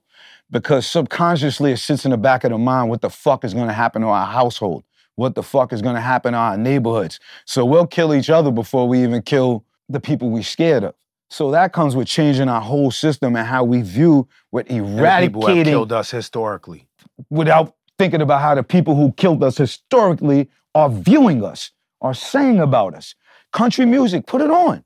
[0.54, 3.74] Because subconsciously it sits in the back of the mind what the fuck is gonna
[3.74, 4.84] happen to our household?
[5.16, 7.20] What the fuck is gonna happen to our neighborhoods?
[7.46, 10.94] So we'll kill each other before we even kill the people we're scared of.
[11.32, 15.48] So that comes with changing our whole system and how we view what the people
[15.48, 16.88] have killed us historically.
[17.32, 22.60] without thinking about how the people who killed us historically are viewing us, are saying
[22.60, 23.16] about us.
[23.52, 24.84] Country music, put it on.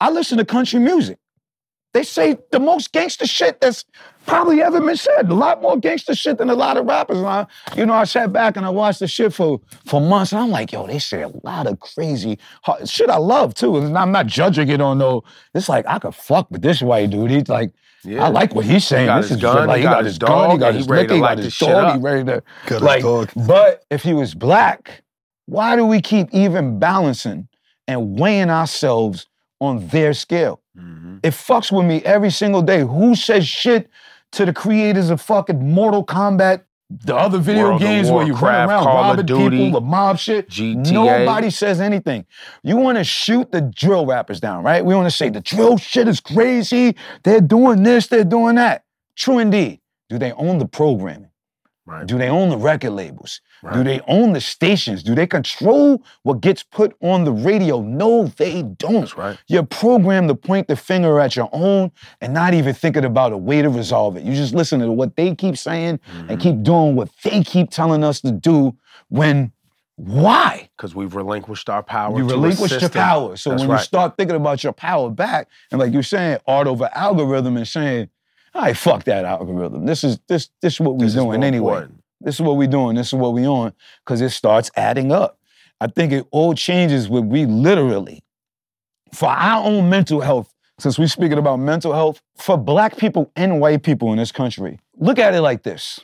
[0.00, 1.19] I listen to country music.
[1.92, 3.84] They say the most gangster shit that's
[4.26, 5.28] probably ever been said.
[5.28, 7.18] A lot more gangster shit than a lot of rappers.
[7.18, 10.30] And I, you know, I sat back and I watched the shit for, for months,
[10.32, 13.76] and I'm like, yo, they say a lot of crazy hard, shit I love too.
[13.78, 17.10] And I'm not judging it on no, it's like I could fuck with this white
[17.10, 17.30] dude.
[17.30, 17.72] He's like,
[18.04, 18.24] Yeah.
[18.24, 19.08] I like what he's saying.
[19.20, 20.86] this is gun, like, he he got got his his gun, he got and his
[20.88, 23.02] ready liquor, to he got his dog, he ready to Got his like.
[23.02, 23.30] dog.
[23.48, 25.02] But if he was black,
[25.46, 27.48] why do we keep even balancing
[27.88, 29.26] and weighing ourselves
[29.60, 30.60] on their scale?
[30.80, 31.20] Mhm.
[31.22, 32.80] It fucks with me every single day.
[32.80, 33.88] Who says shit
[34.32, 36.62] to the creators of fucking Mortal Kombat,
[37.04, 40.18] the other video World games where you run around Call robbing Duty, people, the mob
[40.18, 40.48] shit?
[40.48, 40.92] GTA.
[40.92, 42.24] Nobody says anything.
[42.62, 44.84] You want to shoot the drill rappers down, right?
[44.84, 46.96] We want to say the drill shit is crazy.
[47.22, 48.84] They're doing this, they're doing that.
[49.16, 49.80] True indeed.
[50.08, 51.30] Do they own the programming?
[51.86, 52.06] Right.
[52.06, 53.40] Do they own the record labels?
[53.74, 55.02] Do they own the stations?
[55.02, 57.80] Do they control what gets put on the radio?
[57.80, 59.00] No, they don't.
[59.00, 59.38] That's right.
[59.48, 63.36] You're programmed to point the finger at your own and not even thinking about a
[63.36, 64.22] way to resolve it.
[64.24, 66.30] You just listen to what they keep saying Mm-hmm.
[66.30, 68.76] and keep doing what they keep telling us to do
[69.08, 69.52] when
[69.96, 70.70] why?
[70.76, 72.16] Because we've relinquished our power.
[72.18, 73.36] You to a relinquish your power.
[73.36, 76.66] So That's when you start thinking about your power back, and like you're saying, art
[76.66, 78.08] over algorithm and saying,
[78.54, 79.84] all right, fuck that algorithm.
[79.84, 81.72] This is this this is what we're This doing anyway.
[81.72, 81.99] important.
[82.20, 82.96] This is what we're doing.
[82.96, 83.72] This is what we on.
[84.04, 85.38] Because it starts adding up.
[85.80, 88.22] I think it all changes when we literally,
[89.12, 93.60] for our own mental health, since we're speaking about mental health, for black people and
[93.60, 96.00] white people in this country, look at it like this.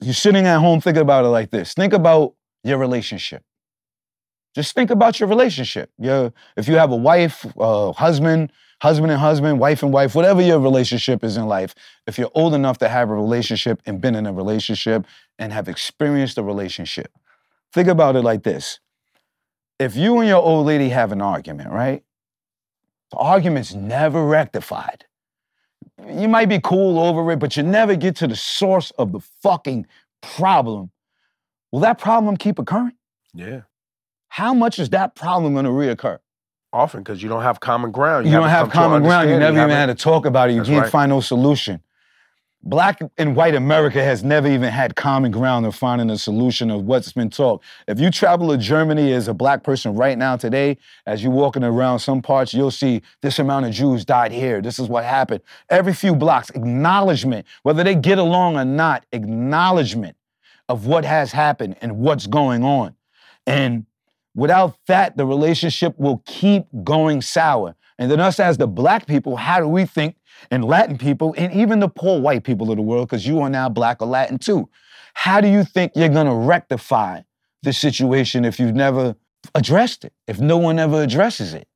[0.00, 1.74] You're sitting at home thinking about it like this.
[1.74, 3.42] Think about your relationship.
[4.54, 5.90] Just think about your relationship.
[5.98, 10.40] Your, if you have a wife, uh, husband, husband and husband, wife and wife, whatever
[10.42, 11.74] your relationship is in life,
[12.06, 15.06] if you're old enough to have a relationship and been in a relationship
[15.38, 17.10] and have experienced a relationship,
[17.72, 18.80] think about it like this.
[19.78, 22.02] if you and your old lady have an argument, right?
[23.10, 25.04] The argument's never rectified.
[26.08, 29.20] You might be cool over it, but you never get to the source of the
[29.20, 29.86] fucking
[30.20, 30.90] problem.
[31.72, 32.96] Will that problem keep occurring?
[33.34, 33.62] Yeah.
[34.28, 36.18] How much is that problem going to reoccur?
[36.72, 38.26] Often because you don't have common ground.
[38.26, 39.30] You, don't haven't have common ground.
[39.30, 40.54] You never even had to talk about it.
[40.54, 40.90] You can't right.
[40.90, 41.80] find no solution.
[42.62, 46.82] Black and white America has never even had common ground of finding a solution of
[46.82, 47.64] what's been talked.
[47.86, 51.62] If you travel to Germany as a black person right now today, as you're walking
[51.62, 54.60] around some parts, you'll see this amount of Jews died here.
[54.60, 55.40] This is what happened.
[55.70, 60.16] Every few blocks, acknowledgement, whether they get along or not, acknowledgement
[60.68, 62.94] of what has happened and what's going on.
[63.46, 63.86] And
[64.34, 67.74] without that, the relationship will keep going sour.
[67.98, 70.16] And then us as the black people, how do we think,
[70.50, 73.50] and Latin people, and even the poor white people of the world, because you are
[73.50, 74.68] now black or Latin too,
[75.14, 77.22] how do you think you're gonna rectify
[77.64, 79.16] the situation if you've never
[79.54, 81.66] addressed it, if no one ever addresses it?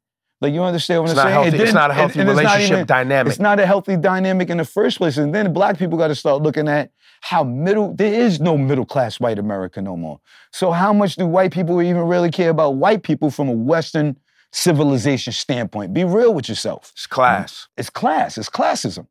[0.40, 1.32] Like you understand what It's I'm saying?
[1.34, 1.56] healthy.
[1.56, 3.30] It It's not a and- healthy and not relationship even- dynamic.
[3.32, 5.16] It's not a healthy dynamic in the first place.
[5.16, 6.90] And then black people got to start looking at
[7.22, 10.20] how middle, there is no middle class white America no more.
[10.52, 14.18] So how much do white people even really care about white people from a Western
[14.50, 15.94] civilization standpoint?
[15.94, 16.90] Be real with yourself.
[16.94, 17.68] It's class.
[17.76, 18.36] It's class.
[18.36, 19.06] It's classism.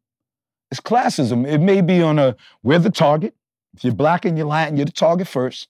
[0.71, 1.47] It's classism.
[1.47, 3.33] It may be on a, we're the target.
[3.75, 5.69] If you're black and you're Latin, you're the target first.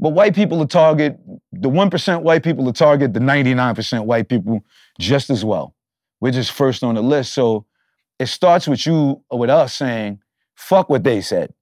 [0.00, 1.20] But white people are target,
[1.52, 4.64] the 1% white people are target, the 99% white people
[4.98, 5.76] just as well.
[6.20, 7.32] We're just first on the list.
[7.32, 7.64] So
[8.18, 10.20] it starts with you, or with us saying,
[10.56, 11.54] fuck what they said.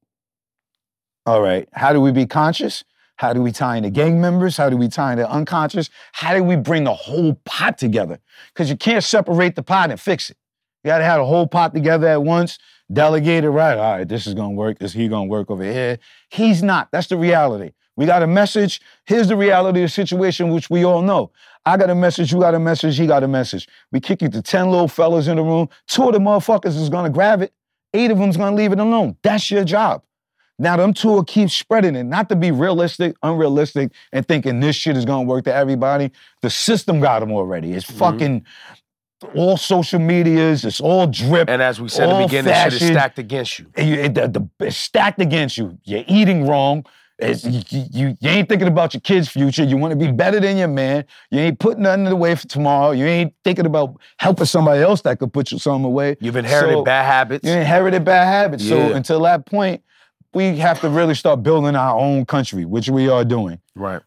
[1.29, 2.85] All right, how do we be conscious?
[3.17, 4.57] How do we tie into gang members?
[4.57, 5.91] How do we tie into unconscious?
[6.13, 8.19] How do we bring the whole pot together?
[8.55, 10.39] Because you can't separate the pot and fix it.
[10.83, 12.59] You gotta have the whole pot together at once,
[12.91, 13.77] delegate it right.
[13.77, 14.79] All right, this is gonna work.
[14.81, 15.99] Is he gonna work over here?
[16.31, 16.91] He's not.
[16.93, 17.73] That's the reality.
[17.95, 18.81] We got a message.
[19.05, 21.31] Here's the reality of the situation, which we all know.
[21.67, 23.69] I got a message, you got a message, he got a message.
[23.93, 25.69] We kick you to 10 little fellas in the room.
[25.89, 27.53] Two of the motherfuckers is gonna grab it.
[27.93, 29.19] Eight of them's gonna leave it alone.
[29.23, 30.05] That's your job.
[30.59, 34.75] Now them two will keep spreading it, not to be realistic, unrealistic, and thinking this
[34.75, 36.11] shit is gonna work to everybody.
[36.43, 37.73] The system got them already.
[37.73, 37.99] It's mm-hmm.
[37.99, 38.47] fucking
[39.35, 40.65] all social medias.
[40.65, 41.49] It's all drip.
[41.49, 43.67] And as we said in the beginning, shit is stacked against you.
[43.77, 45.79] And you, it- the, the, it's stacked against you.
[45.85, 46.85] You're eating wrong.
[47.21, 49.65] It's, you, you, you- ain't thinking about your kid's future.
[49.65, 51.05] You want to be better than your man.
[51.31, 52.93] You ain't putting nothing away for tomorrow.
[52.93, 56.17] You ain't thinking about helping somebody else that could put you something away.
[56.21, 57.45] You've inherited So- bad habits.
[57.45, 58.69] You inherited bad habits.
[58.69, 59.83] So until that point,
[60.35, 63.61] we have to really start building our own country, which we are doing.
[63.75, 64.03] Right.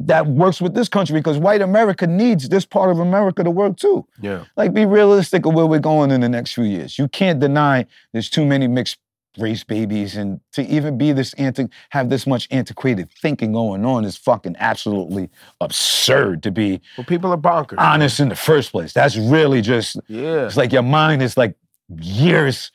[0.00, 3.76] That works with this country because white America needs this part of America to work
[3.76, 4.06] too.
[4.20, 4.44] Yeah.
[4.56, 6.98] Like, be realistic of where we're going in the next few years.
[6.98, 8.98] You can't deny there's too many mixed
[9.38, 14.04] race babies, and to even be this anti, have this much antiquated thinking going on
[14.04, 15.28] is fucking absolutely
[15.60, 16.42] absurd.
[16.44, 17.78] To be Well, people are bonkers.
[17.78, 19.96] honest in the first place, that's really just.
[20.08, 20.46] yeah.
[20.46, 21.56] It's like your mind is like
[22.00, 22.70] years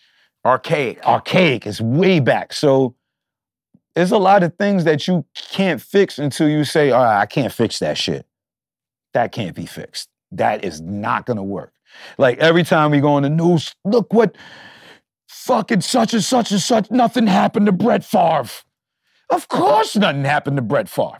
[0.46, 1.06] Archaic.
[1.06, 1.66] archaic.
[1.68, 2.54] It's way back.
[2.54, 2.96] So
[3.96, 7.26] there's a lot of things that you can't fix until you say, all right, I
[7.26, 8.26] can't fix that shit.
[9.14, 10.10] That can't be fixed.
[10.32, 11.74] That is not gonna work.
[12.18, 14.36] Like every time we go on the news, look what
[15.28, 18.50] fucking such and such and such, nothing happened to Brett Favre.
[19.30, 21.20] Of course nothing happened to Brett Favre.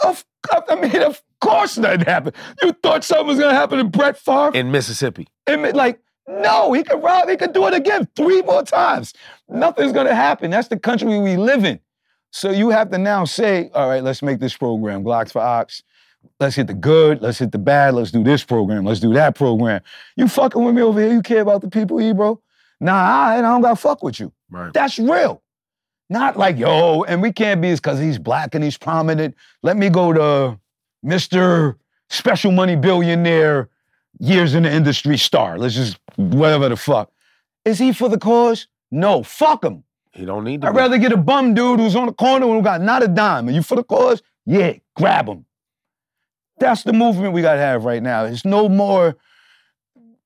[0.00, 0.24] Of
[0.68, 2.36] I mean, of course nothing happened.
[2.62, 4.50] You thought something was gonna happen to Brett Favre?
[4.54, 5.28] in Mississippi.
[5.48, 9.12] Like, no, he could rob, he could do it again three more times.
[9.48, 10.50] Nothing's gonna happen.
[10.50, 11.80] That's the country we live in.
[12.30, 15.82] So you have to now say, all right, let's make this program, Glocks for Ox.
[16.40, 19.34] Let's hit the good, let's hit the bad, let's do this program, let's do that
[19.34, 19.82] program.
[20.16, 22.40] You fucking with me over here, you care about the people here, bro?
[22.80, 24.32] Nah, I, I don't gotta fuck with you.
[24.50, 24.72] Right.
[24.72, 25.42] That's real.
[26.10, 29.34] Not like, yo, and we can't be because he's black and he's prominent.
[29.62, 30.58] Let me go to
[31.04, 31.76] Mr.
[32.10, 33.68] Special Money Billionaire,
[34.18, 35.58] years in the industry star.
[35.58, 37.10] Let's just, whatever the fuck.
[37.64, 38.66] Is he for the cause?
[38.90, 39.84] No, fuck him.
[40.12, 40.68] He don't need to.
[40.68, 40.76] I'd be.
[40.76, 43.48] rather get a bum dude who's on the corner who got not a dime.
[43.48, 44.22] Are you for the cause?
[44.46, 45.46] Yeah, grab him.
[46.58, 48.24] That's the movement we gotta have right now.
[48.24, 49.16] It's no more.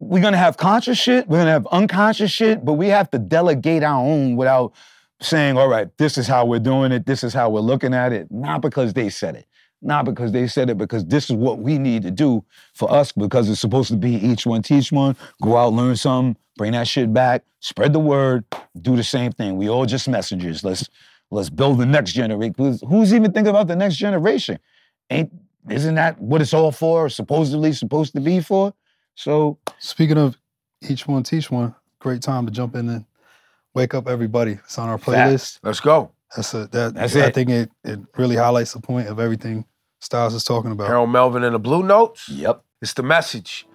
[0.00, 3.82] We're gonna have conscious shit, we're gonna have unconscious shit, but we have to delegate
[3.82, 4.72] our own without
[5.20, 8.12] saying, all right, this is how we're doing it, this is how we're looking at
[8.12, 9.46] it, not because they said it.
[9.80, 13.12] Not because they said it, because this is what we need to do for us,
[13.12, 16.88] because it's supposed to be each one teach one, go out, learn something, bring that
[16.88, 18.44] shit back, spread the word,
[18.80, 19.56] do the same thing.
[19.56, 20.64] We all just messengers.
[20.64, 20.88] Let's
[21.30, 22.54] let's build the next generation.
[22.58, 24.58] Who's, who's even thinking about the next generation?
[25.10, 25.32] Ain't
[25.70, 27.08] isn't that what it's all for?
[27.08, 28.74] Supposedly supposed to be for?
[29.14, 30.36] So Speaking of
[30.88, 33.04] each one teach one, great time to jump in and
[33.74, 34.52] wake up everybody.
[34.52, 35.60] It's on our playlist.
[35.62, 36.10] Let's go.
[36.36, 37.34] That's a that That's I it.
[37.34, 39.64] think it it really highlights the point of everything
[40.00, 40.86] Styles is talking about.
[40.86, 42.28] Harold Melvin and the Blue Notes.
[42.28, 42.62] Yep.
[42.80, 43.66] It's the message.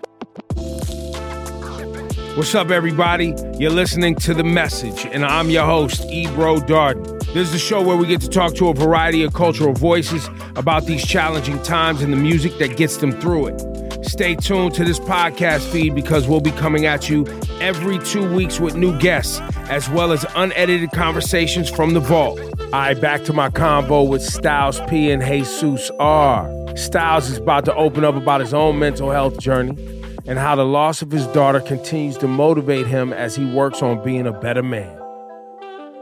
[2.36, 3.36] What's up, everybody?
[3.60, 7.06] You're listening to The Message, and I'm your host, Ebro Darden.
[7.34, 10.30] This is the show where we get to talk to a variety of cultural voices
[10.56, 13.92] about these challenging times and the music that gets them through it.
[14.04, 17.26] Stay tuned to this podcast feed because we'll be coming at you
[17.60, 19.39] every two weeks with new guests,
[19.70, 22.39] as well as unedited conversations from the vault.
[22.39, 26.76] All right, back to my combo with Styles P and Hezues R.
[26.76, 29.78] Styles is about to open up about his own mental health journey
[30.26, 34.04] and how the loss of his daughter continues to motivate him as he works on
[34.04, 34.99] being a better man.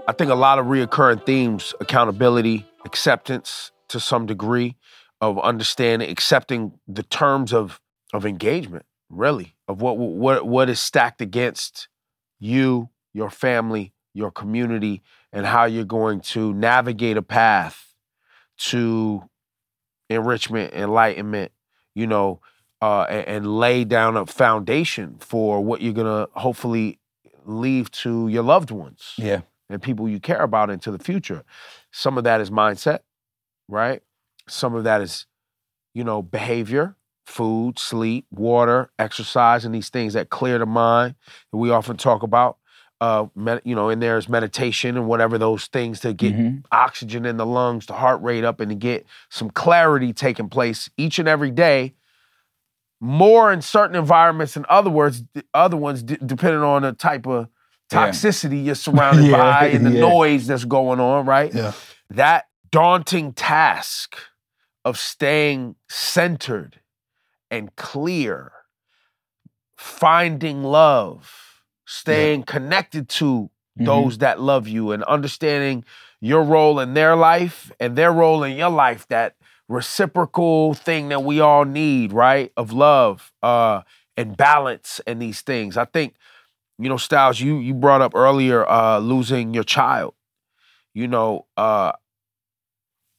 [0.08, 4.76] I think a lot of reoccurring themes accountability, acceptance to some degree
[5.22, 7.80] of understanding, accepting the terms of,
[8.14, 11.88] of engagement, really, of what, what, what is stacked against
[12.39, 15.01] you, your family, your community,
[15.32, 17.93] and how you're going to navigate a path
[18.57, 19.24] to
[20.09, 21.51] enrichment, enlightenment,
[21.95, 22.41] you know,
[22.82, 26.99] uh, and, and lay down a foundation for what you're gonna hopefully
[27.45, 29.41] leave to your loved ones Yeah.
[29.70, 31.43] and people you care about into the future.
[31.91, 32.99] Some of that is mindset,
[33.68, 34.01] right?
[34.47, 35.26] Some of that is,
[35.93, 36.95] you know, behavior,
[37.32, 41.15] food, sleep, water, exercise, and these things that clear the mind
[41.51, 42.57] that we often talk about.
[42.99, 46.63] Uh, med- you know, and there's meditation and whatever those things to get Mhm.
[46.71, 50.88] oxygen in the lungs, the heart rate up, and to get some clarity taking place
[50.97, 51.95] each and every day.
[52.99, 55.23] More in certain environments in other words,
[55.55, 57.47] other ones, d- depending on the type of
[57.91, 58.09] Yeah.
[58.09, 59.99] toxicity you're surrounded Yeah, by and the yeah.
[60.01, 61.51] noise that's going on, right?
[61.51, 61.71] Yeah.
[62.11, 64.15] That daunting task
[64.86, 66.80] of staying centered
[67.52, 68.54] and clear,
[69.78, 73.49] finding love, staying connected to
[73.80, 73.86] Mhm.
[73.86, 75.84] those that love you and understanding
[76.20, 79.36] your role in their life and their role in your life that
[79.70, 83.82] reciprocal thing that we all need right of love uh
[84.18, 85.78] and balance and these things.
[85.78, 86.16] I think
[86.80, 90.14] you know styles you you brought up earlier uh losing your child.
[90.93, 91.93] You know uh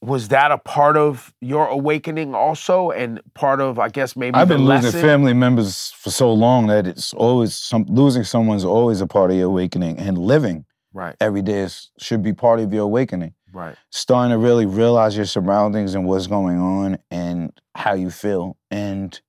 [0.03, 4.49] was that a part of your awakening also and part of i guess maybe I've
[4.49, 5.01] been losing lesson?
[5.01, 9.37] family members for so long that it's always some losing someone's always a part of
[9.37, 13.35] your awakening, and living right every day is, should be part of your awakening.
[13.53, 18.57] right Starting to really realize your surroundings and what's going on and how you feel,
[18.71, 19.21] and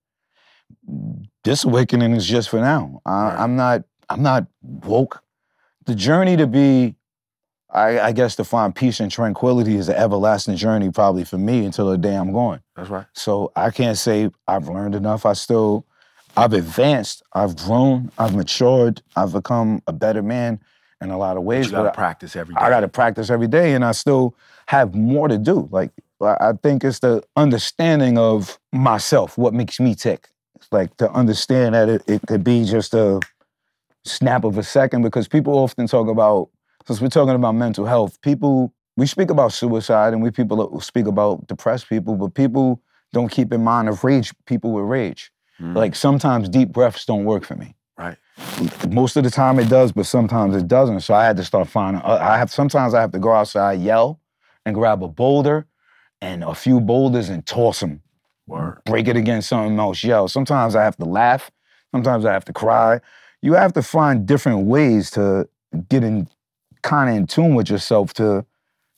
[1.43, 3.01] this awakening is just for now.
[3.05, 3.39] I, Right.
[3.39, 3.83] I'm not.
[4.09, 5.23] I'm not woke.
[5.85, 6.95] The journey to be,
[7.73, 11.65] I, I guess, to find peace and tranquility is an everlasting journey, probably for me
[11.65, 12.61] until the day I'm gone.
[12.75, 15.25] that's right So I can't say I've learned enough.
[15.25, 15.85] I still,
[16.37, 20.59] I've advanced, I've grown, I've matured, I've become a better man
[21.01, 21.65] in a lot of ways.
[21.65, 23.91] But you gotta but practice every day I got to practice every day, and I
[23.91, 24.35] still
[24.67, 25.67] have more to do.
[25.71, 30.29] Like I I think it's the understanding of myself, what makes me tick.
[30.55, 33.19] It's like to understand that it, it could be just a
[34.05, 36.49] snap of a second because people often talk about
[36.85, 41.07] since we're talking about mental health, people we speak about suicide and we people speak
[41.07, 42.81] about depressed people, but people
[43.11, 45.31] don't keep in mind of rage people with rage.
[45.59, 45.75] Mm.
[45.75, 47.75] Like sometimes deep breaths don't work for me.
[47.97, 48.17] Right.
[48.89, 51.01] Most of the time it does, but sometimes it doesn't.
[51.01, 52.01] So I had to start finding.
[52.01, 54.19] uh, I have sometimes I have to go outside, yell,
[54.65, 55.67] and grab a boulder,
[56.21, 58.01] and a few boulders and toss them.
[58.47, 58.81] Word.
[58.85, 60.03] Break it against something else.
[60.03, 60.27] Yell.
[60.27, 61.51] Sometimes I have to laugh.
[61.91, 62.99] Sometimes I have to cry.
[63.41, 65.47] You have to find different ways to
[65.89, 66.27] get in,
[66.83, 68.45] kind of in tune with yourself to,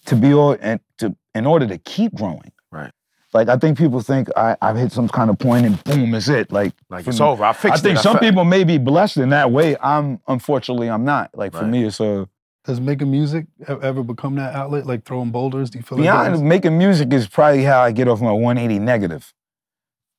[0.07, 2.51] to be all and to in order to keep growing.
[2.71, 2.91] Right.
[3.33, 6.29] Like I think people think I, I've hit some kind of point and boom, is
[6.29, 6.51] it.
[6.51, 7.43] Like Like it's me- over.
[7.43, 8.01] I I think it.
[8.01, 9.75] some fe- people may be blessed in that way.
[9.81, 11.31] I'm unfortunately I'm not.
[11.33, 12.27] Like for me, it's a
[12.65, 15.69] Does making music ever become that outlet, like throwing boulders?
[15.69, 18.07] Do you feel be like that honest, is- making music is probably how I get
[18.07, 19.33] off my 180 negative.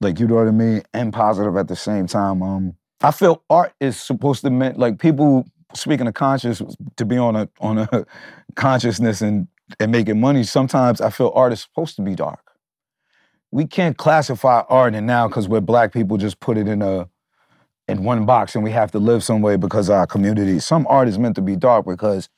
[0.01, 2.43] Like you know what I mean, and positive at the same time.
[2.43, 6.63] Um, I feel art is supposed to mean like people speaking of conscious
[6.97, 8.07] to be on a on a
[8.55, 9.49] consciousness and
[9.81, 10.45] and making money.
[10.45, 12.53] Sometimes I feel art is supposed to be dark.
[13.51, 17.09] We can't classify art and now because we're black people just put it in a
[17.89, 20.59] in one box and we have to live some way because of our community.
[20.59, 22.29] Some art is meant to be dark because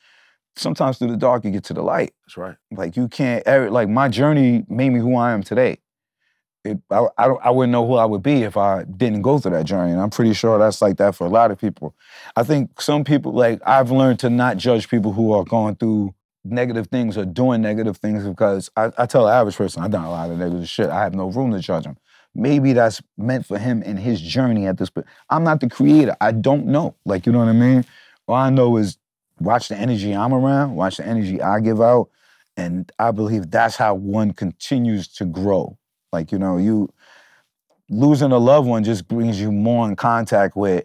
[0.57, 2.13] sometimes through the dark you get to the light.
[2.27, 2.57] That's right.
[2.71, 5.79] Like you can't like my journey made me who I am today.
[6.65, 9.53] It, I, I I wouldn't know who I would be if I didn't go through
[9.53, 11.95] that journey, and I'm pretty sure that's like that for a lot of people.
[12.37, 16.15] I think some people like I've learned to not judge people who are going through
[16.45, 20.05] negative things or doing negative things because I, I tell the average person I've done
[20.05, 20.91] a lot of negative shit.
[20.91, 21.97] I have no room to judge him.
[22.35, 25.07] Maybe that's meant for him in his journey at this point.
[25.31, 26.17] I'm not the creator.
[26.21, 26.95] I don't know.
[27.05, 27.85] Like you know what I mean.
[28.27, 28.99] All I know is
[29.41, 32.11] watch the energy I'm around, watch the energy I give out,
[32.57, 35.79] and I believe that's how one continues to grow.
[36.13, 36.89] Like, you know, you
[37.91, 40.85] losing a loved one just brings you more in contact with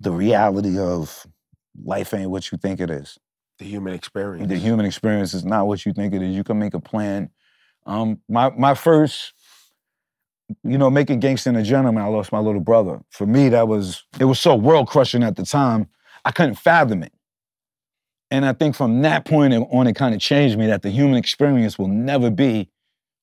[0.00, 1.26] the reality of
[1.84, 3.18] life ain't what you think it is.
[3.58, 4.48] The human experience.
[4.48, 6.34] The human experience is not what you think it is.
[6.34, 7.30] You can make a plan.
[7.86, 9.32] Um, my my first,
[10.62, 13.00] you know, making gangster and a gentleman, I lost my little brother.
[13.10, 15.88] For me, that was it was so world crushing at the time.
[16.24, 17.12] I couldn't fathom it.
[18.30, 21.16] And I think from that point on, it kind of changed me that the human
[21.16, 22.68] experience will never be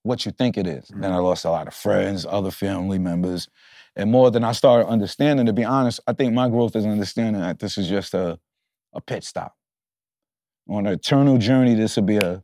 [0.03, 0.89] what you think it is.
[0.93, 3.47] Then I lost a lot of friends, other family members.
[3.95, 7.41] And more than I started understanding, to be honest, I think my growth is understanding
[7.41, 8.39] that this is just a,
[8.93, 9.55] a pit stop.
[10.69, 12.43] On an eternal journey, this will be a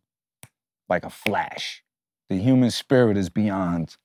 [0.89, 1.83] like a flash.
[2.29, 3.97] The human spirit is beyond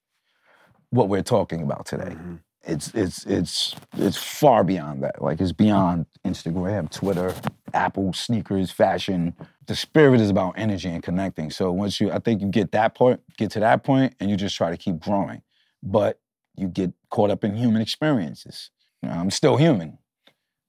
[0.90, 2.14] what we're talking about today.
[2.16, 2.40] Mhm.
[2.66, 5.20] It's it's it's it's far beyond that.
[5.20, 7.34] Like it's beyond Instagram, Twitter,
[7.74, 9.34] Apple, sneakers, fashion.
[9.66, 11.50] The spirit is about energy and connecting.
[11.50, 14.36] So once you, I think you get that point, get to that point, and you
[14.36, 15.42] just try to keep growing.
[15.82, 16.20] But
[16.56, 18.70] you get caught up in human experiences.
[19.02, 19.98] I'm still human.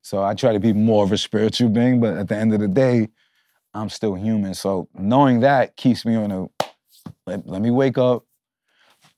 [0.01, 2.59] So I try to be more of a spiritual being, but at the end of
[2.59, 3.09] the day,
[3.73, 4.53] I'm still human.
[4.53, 6.47] So knowing that keeps me on a
[7.25, 8.25] let, let me wake up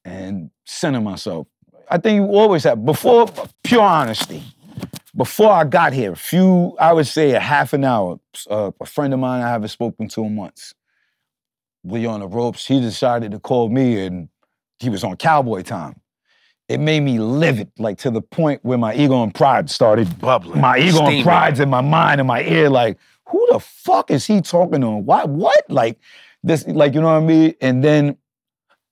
[0.05, 1.47] and center myself.
[1.89, 3.27] I think you always have before
[3.63, 4.43] pure honesty.
[5.15, 8.19] Before I got here, a few, I would say a half an hour,
[8.49, 10.75] uh, a friend of mine I haven't spoken to in months.
[11.83, 12.67] We on the ropes.
[12.67, 14.29] He decided to call me and
[14.79, 15.99] he was on cowboy time.
[16.67, 20.59] It made me livid, like to the point where my ego and pride started Bubbling.
[20.59, 21.15] my ego steaming.
[21.15, 24.81] and pride's in my mind and my ear, like, who the fuck is he talking
[24.81, 24.89] to?
[24.89, 25.63] Why, what?
[25.69, 25.99] Like,
[26.43, 27.55] this, like, you know what I mean?
[27.61, 28.17] And then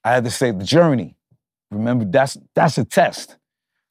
[0.04, 1.15] I had to say the journey.
[1.72, 3.38] Remember, that's that's a test.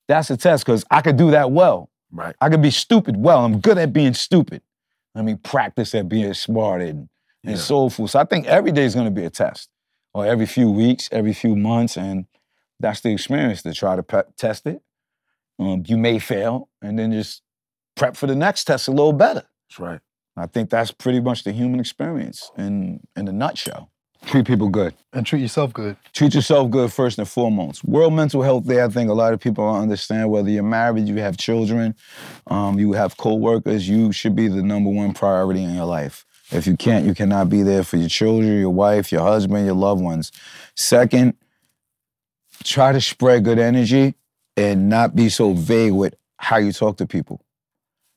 [0.09, 1.91] That's a test, because I could do that well.
[2.13, 2.35] Right.
[2.41, 3.45] I could be stupid well.
[3.45, 4.63] I'm good at being stupid.
[5.15, 7.09] Let me practice at being smart and,
[7.43, 7.57] and Yeah.
[7.57, 8.07] soulful.
[8.09, 9.71] So I think every day is gonna be a test.
[10.13, 12.27] Or every few weeks, every few months, and
[12.79, 14.81] that's the experience to try to pe- test it.
[15.59, 17.43] Um, you may fail, and then just
[17.97, 19.45] prep for the next test a little better.
[19.69, 20.01] That's right.
[20.37, 23.91] I think that's pretty much the human experience in in a nutshell.
[24.27, 24.95] Treat people good.
[25.13, 25.97] And treat yourself good.
[26.13, 27.85] Treat yourself good first and foremost.
[27.85, 31.07] World Mental Health Day, I think a lot of people don't understand whether you're married,
[31.07, 31.95] you have children,
[32.47, 36.25] um, you have co-workers, you should be the number one priority in your life.
[36.51, 39.75] If you can't, you cannot be there for your children, your wife, your husband, your
[39.75, 40.33] loved ones.
[40.75, 41.35] Second,
[42.63, 44.15] try to spread good energy
[44.57, 47.44] and not be so vague with how you talk to people.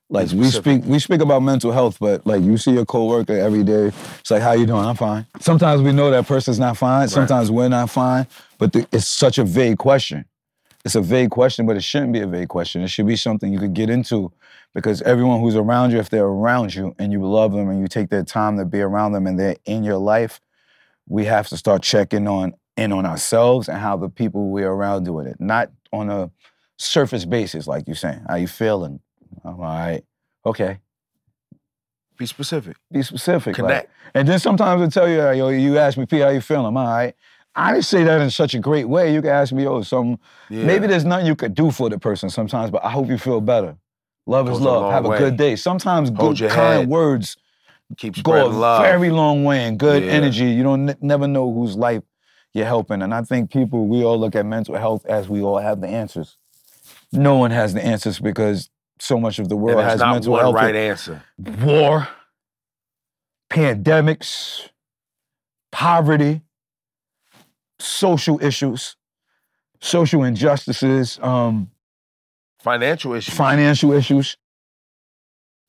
[0.09, 3.63] Like we speak, we speak about mental health, but like you see your coworker every
[3.63, 4.85] day, it's like, "How you doing?
[4.85, 7.09] I'm fine." Sometimes we know that person's not fine.
[7.09, 8.25] Sometimes we're not fine,
[8.57, 10.23] but the, it's such a vague question.
[10.85, 12.81] It's a vague question, but it shouldn't be a vague question.
[12.81, 14.31] It should be something you could get into,
[14.73, 17.87] because everyone who's around you, if they're around you and you love them and you
[17.87, 20.39] take their time to be around them and they're in your life,
[21.09, 25.03] we have to start checking on in on ourselves and how the people we're around
[25.03, 26.31] doing it, not on a
[26.77, 28.21] surface basis, like you're saying.
[28.29, 29.01] How you feeling?
[29.43, 30.01] I'm all right.
[30.45, 30.79] Okay.
[32.17, 32.77] Be specific.
[32.91, 33.57] Be specific.
[33.57, 33.91] like- Connect.
[34.15, 36.65] and then sometimes I tell you, yo, you ask me, P, how you feeling?
[36.65, 37.13] I'm all right.
[37.55, 39.13] I didn't say that in such a great way.
[39.13, 40.19] You can ask me, oh, some
[40.49, 40.63] Yeah.
[40.65, 43.41] maybe there's nothing you could do for the person sometimes, but I hope you feel
[43.41, 43.77] better.
[44.25, 44.81] Love is Goes a love.
[44.83, 45.55] long Have a good day.
[45.55, 46.87] Sometimes Hold good, kind head.
[46.89, 47.37] words
[47.97, 48.81] keep go a love.
[48.81, 50.11] very long way and good Yeah.
[50.11, 50.45] energy.
[50.45, 52.03] You don't n- never know whose life
[52.53, 53.01] you're helping.
[53.01, 55.87] And I think people, we all look at mental health as we all have the
[55.87, 56.37] answers.
[57.11, 58.69] No one has the answers because
[58.99, 60.55] so much of the world has not mental one health.
[60.55, 61.23] right answer.
[61.65, 62.07] war,
[63.49, 64.69] pandemics,
[65.71, 66.41] poverty,
[67.79, 68.95] social issues,
[69.79, 71.71] social injustices, um,
[72.59, 73.33] Financial issues.
[73.33, 74.35] financial issues,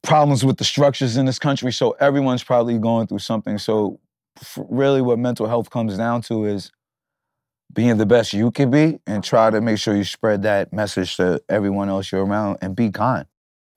[0.02, 1.70] problems with the structures in this country.
[1.72, 3.58] So everyone's probably going through something.
[3.58, 4.00] So
[4.56, 6.72] really, what mental health comes down to is
[7.72, 11.16] being the best you can be and try to make sure you spread that message
[11.16, 13.26] to everyone else you're around and be kind.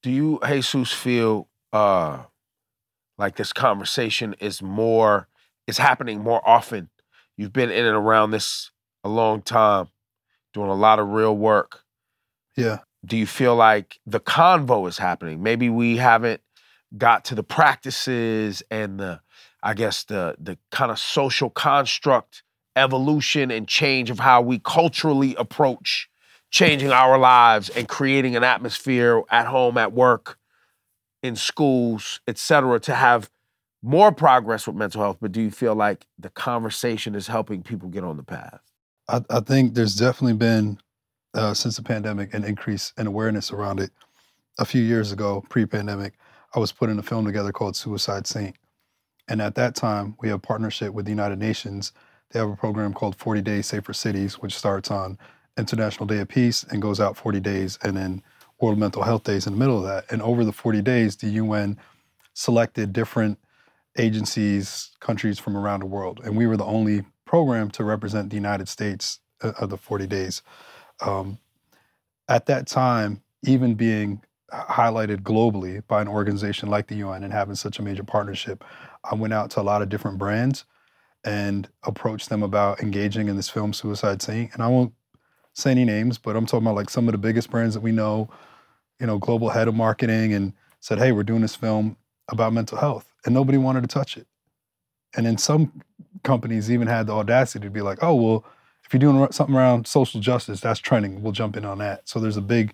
[0.02, 2.24] Do you, Hezues, feel uh,
[3.18, 5.28] like this conversation is more,
[5.68, 6.90] is happening more often?
[7.38, 8.72] You've been in and around this
[9.04, 9.90] a long time,
[10.54, 11.82] doing a lot of real work.
[12.56, 12.80] Yeah.
[13.06, 15.44] Do you feel like the convo is happening?
[15.44, 16.42] Maybe we haven't
[16.98, 19.22] got to the practices and the,
[19.64, 22.44] I guess the the kind of social construct
[22.76, 26.10] evolution and change of how we culturally approach
[26.52, 30.38] changing our lives and creating an atmosphere at home, at work,
[31.24, 33.30] in schools, et cetera, to have
[33.82, 35.18] more progress with mental health.
[35.22, 38.60] But do you feel like the conversation is helping people get on the path?
[39.08, 40.80] I, I think there's definitely been,
[41.34, 43.92] uh, since the pandemic, an increase in awareness around it.
[44.60, 46.14] A few years ago, pre pandemic,
[46.54, 48.56] I was putting a film together called Suicide Saint.
[49.30, 51.94] And at that time, we had partnership with the United Nations
[52.32, 55.18] they have a program called 40 Days Safer Cities, which starts on
[55.58, 58.24] International Day of Peace and goes out 40 days, and then
[58.60, 60.12] World Mental Health Days in the middle of that.
[60.12, 61.78] And over the 40 days, the UN
[62.34, 63.38] selected different
[63.98, 68.36] agencies, countries from around the world, and we were the only program to represent the
[68.36, 70.42] United States uh, of the 40 days.
[71.02, 71.40] Um,
[72.30, 74.22] at that time, even being
[74.54, 78.64] highlighted globally by an organization like the UN and having such a major partnership,
[79.10, 80.66] I went out to a lot of different brands
[81.24, 84.54] and approached them about engaging in this film Suicide Saint.
[84.54, 84.94] And I won't
[85.54, 87.92] say any names, but I'm talking about like some of the biggest brands that we
[87.92, 88.30] know,
[89.00, 91.96] you know, global head of marketing, and said, hey, we're doing this film
[92.30, 93.14] about mental health.
[93.26, 94.28] And nobody wanted to touch it.
[95.16, 95.82] And then some
[96.24, 98.46] companies even had the audacity to be like, oh, well,
[98.84, 101.22] if you're doing something around social justice, that's trending.
[101.22, 102.08] We'll jump in on that.
[102.10, 102.74] So there's a big,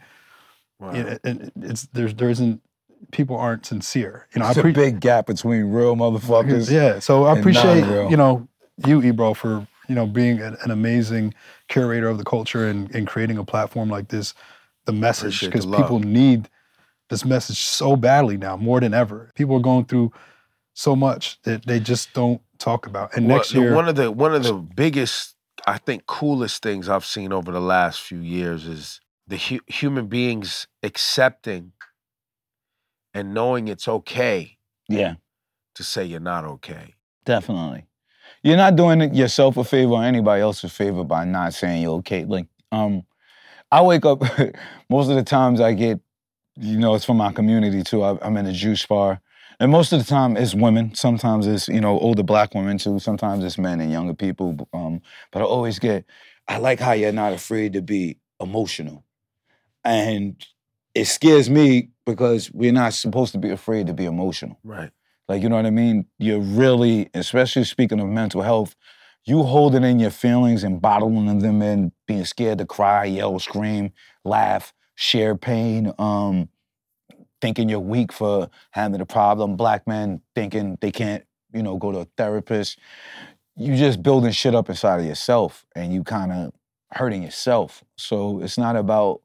[0.80, 0.94] Wow.
[0.94, 2.62] you know, and it's there's there isn't
[3.12, 4.28] people aren't sincere.
[4.34, 6.70] You know, It's I a pre- big gap between real motherfuckers.
[6.70, 7.00] yeah.
[7.00, 8.48] So I appreciate you know
[8.86, 11.34] you Ebro for you know being an, an amazing
[11.68, 14.34] curator of the culture and, and creating a platform like this,
[14.86, 16.50] the message because people need
[17.10, 19.32] this message so badly now more than ever.
[19.36, 20.12] People are going through
[20.74, 23.16] so much that they just don't talk about.
[23.16, 25.36] And Well, next year, one of the one of the biggest,
[25.66, 30.08] I think, coolest things I've seen over the last few years is the hu- human
[30.08, 31.72] beings accepting
[33.18, 35.16] and knowing it's okay yeah.
[35.74, 36.94] to say you're not okay.
[37.26, 37.86] Definitely.
[38.44, 41.82] You're not doing it yourself a favor or anybody else a favor by not saying
[41.82, 42.26] you're okay.
[42.26, 43.04] Like, um,
[43.72, 44.22] I wake up
[44.90, 46.00] most of the times I get,
[46.58, 48.04] you know, it's from my community too.
[48.04, 49.20] I, I'm in a juice bar.
[49.60, 50.94] And most of the time it's women.
[50.94, 53.00] Sometimes it's, you know, older black women too.
[53.00, 54.70] Sometimes it's men and younger people.
[54.74, 55.02] Um,
[55.32, 56.06] but I always get,
[56.48, 59.04] I like how you're not afraid to be emotional.
[59.84, 60.40] And
[60.94, 64.58] it scares me because we're not supposed to be afraid to be emotional.
[64.64, 64.90] Right.
[65.28, 66.06] Like, you know what I mean?
[66.18, 68.76] You're really, especially speaking of mental health,
[69.26, 73.92] you holding in your feelings and bottling them in, being scared to cry, yell, scream,
[74.24, 76.48] laugh, share pain, um,
[77.42, 81.92] thinking you're weak for having a problem, black men thinking they can't, you know, go
[81.92, 82.80] to a therapist.
[83.58, 86.54] You just building shit up inside of yourself and you kind of
[86.94, 87.84] hurting yourself.
[87.98, 89.22] So it's not about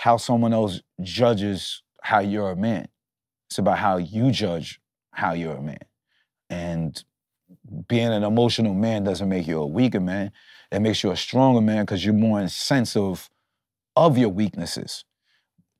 [0.00, 2.88] how someone else judges how you're a man.
[3.50, 4.80] It's about how you judge
[5.10, 5.84] how you're a man.
[6.48, 7.04] And
[7.86, 10.32] being an emotional man doesn't make you a weaker man.
[10.72, 13.28] It makes you a stronger man because you're more in sense of,
[13.94, 15.04] of your weaknesses.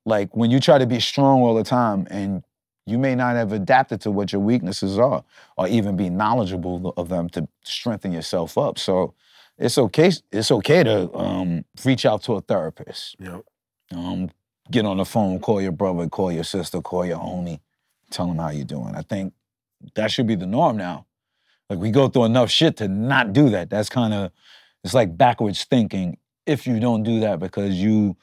[0.05, 2.43] Like when you try to be strong all the time and
[2.85, 5.23] you may not have adapted to what your weaknesses are
[5.57, 8.77] or even be knowledgeable of them to strengthen yourself up.
[8.77, 9.15] So
[9.57, 13.45] it's okay, it's okay to um, reach out to a therapist Yep.
[13.93, 14.29] Um,
[14.69, 17.59] get on the phone, call your brother, call your sister, call your homie,
[18.09, 18.95] tell them how you're doing.
[18.95, 19.33] I think
[19.95, 21.05] that should be the norm now.
[21.69, 23.69] Like we go through enough shit to not do that.
[23.69, 24.31] That's kind of
[24.83, 28.17] it's like backwards thinking if you don't do that because you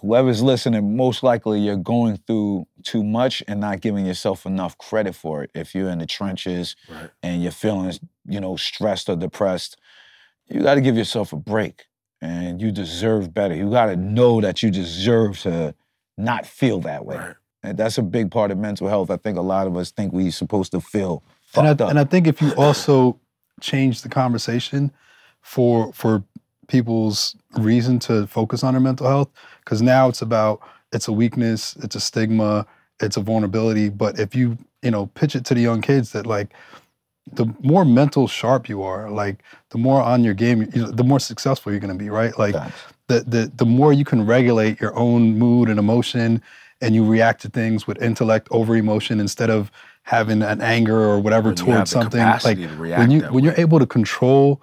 [0.00, 5.14] whoever's listening, most likely you're going through too much and not giving yourself enough credit
[5.14, 5.50] for it.
[5.54, 7.10] If you're in the trenches Right.
[7.22, 7.92] and you're feeling,
[8.26, 9.78] you know, stressed or depressed,
[10.46, 11.86] you got to give yourself a break
[12.20, 13.54] and you deserve better.
[13.54, 15.74] You got to know that you deserve to
[16.16, 17.16] not feel that way.
[17.16, 17.34] Right.
[17.62, 19.10] And that's a big part of mental health.
[19.10, 21.22] I think a lot of us think we're supposed to feel
[21.56, 21.80] and I, up.
[21.80, 23.18] and I think if you also
[23.60, 24.92] change the conversation
[25.40, 26.22] for for
[26.68, 29.30] people's reason to focus on their mental health,
[29.64, 30.60] because now it's about
[30.92, 32.66] it's a weakness, it's a stigma,
[33.00, 33.88] it's a vulnerability.
[33.88, 36.52] But if you you know pitch it to the young kids that like
[37.32, 41.04] the more mental sharp you are, like the more on your game, you know, the
[41.04, 42.38] more successful you're going to be, right?
[42.38, 42.54] Like
[43.08, 46.42] the, the the more you can regulate your own mood and emotion
[46.80, 49.70] and you react to things with intellect over emotion instead of
[50.02, 53.78] having an anger or whatever When towards something like to when you when you're able
[53.78, 54.62] to control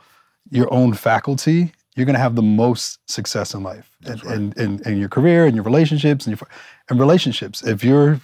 [0.50, 4.36] your own faculty you're going to have the most success in life and, right.
[4.36, 6.48] and, and, and your career and your relationships and your
[6.90, 8.20] and relationships if you're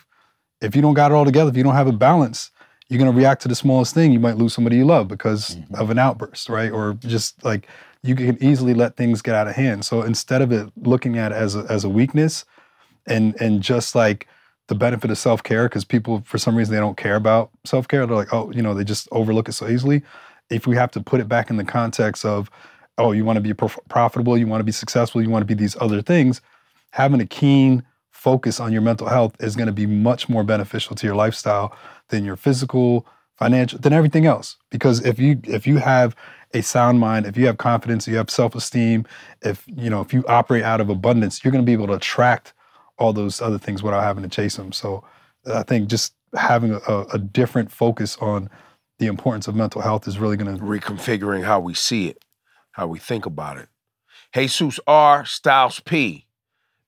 [0.61, 2.51] if you don't got it all together if you don't have a balance
[2.91, 5.55] you're going to react to the smallest thing you might lose somebody you love because
[5.55, 5.75] Mm-hmm.
[5.75, 6.71] of an outburst right?
[6.71, 7.67] Or just like
[8.03, 9.85] you can easily let things get out of hand.
[9.85, 12.45] So instead of it looking at it as a, as a weakness
[13.07, 14.27] and and just like
[14.67, 18.05] the benefit of self-care because people for some reason they don't care about self-care.
[18.07, 20.03] They're like oh you know they just overlook it so easily.
[20.49, 22.51] If we have to put it back in the context of
[22.97, 25.47] oh you want to be prof- profitable you want to be successful you want to
[25.47, 26.41] be these other things
[26.91, 27.83] having a keen
[28.21, 31.75] focus on your mental health is going to be much more beneficial to your lifestyle
[32.09, 36.15] than your physical financial than everything else because if you if you have
[36.53, 39.05] a sound mind if you have confidence you have self-esteem
[39.41, 41.93] if you know if you operate out of abundance you're going to be able to
[41.93, 42.53] attract
[42.99, 45.03] all those other things without having to chase them so
[45.53, 48.49] i think just having a, a different focus on
[49.01, 52.23] the importance of mental health is really going to reconfiguring how we see it,
[52.73, 53.67] how we think about it.
[54.35, 55.25] Hezues R.
[55.25, 56.27] Styles P.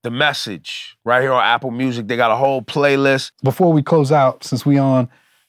[0.04, 2.08] The message right here on Apple Music.
[2.08, 3.32] They got a whole playlist.
[3.42, 5.08] Before we close out, since we on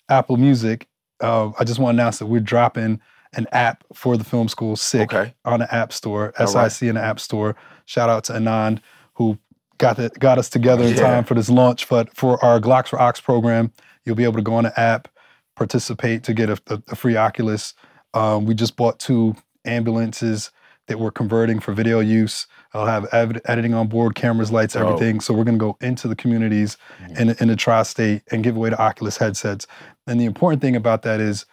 [0.08, 0.86] Apple Music,
[1.20, 3.00] uh, I just want to announce that we're dropping
[3.32, 5.34] an app for the film school, SIC, Okay.
[5.44, 6.70] on the App Store, All right.
[6.70, 7.56] SIC in the App Store.
[7.86, 8.78] Shout out to Anand
[9.14, 9.36] who
[9.78, 11.00] got the, got us together in Yeah.
[11.00, 11.88] time for this launch.
[11.88, 13.72] But for our Glocks for Ox program,
[14.04, 15.08] you'll be able to go on the app,
[15.56, 17.74] participate to get a, a- a free Oculus.
[18.14, 20.52] Um, we just bought two ambulances
[20.86, 22.46] that we're converting for video use.
[22.74, 25.20] I'll have ed- editing on board, cameras, lights, everything.
[25.20, 27.18] So we're going to go into the communities mm.
[27.18, 29.66] in, in the tri-state and give away the Oculus headsets.
[30.06, 31.46] And the important thing about that is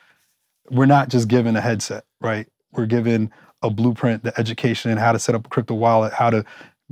[0.72, 2.48] we're not just given a headset, right?
[2.72, 3.32] We're given
[3.62, 6.44] a blueprint, the education, and how to set up a crypto wallet, how to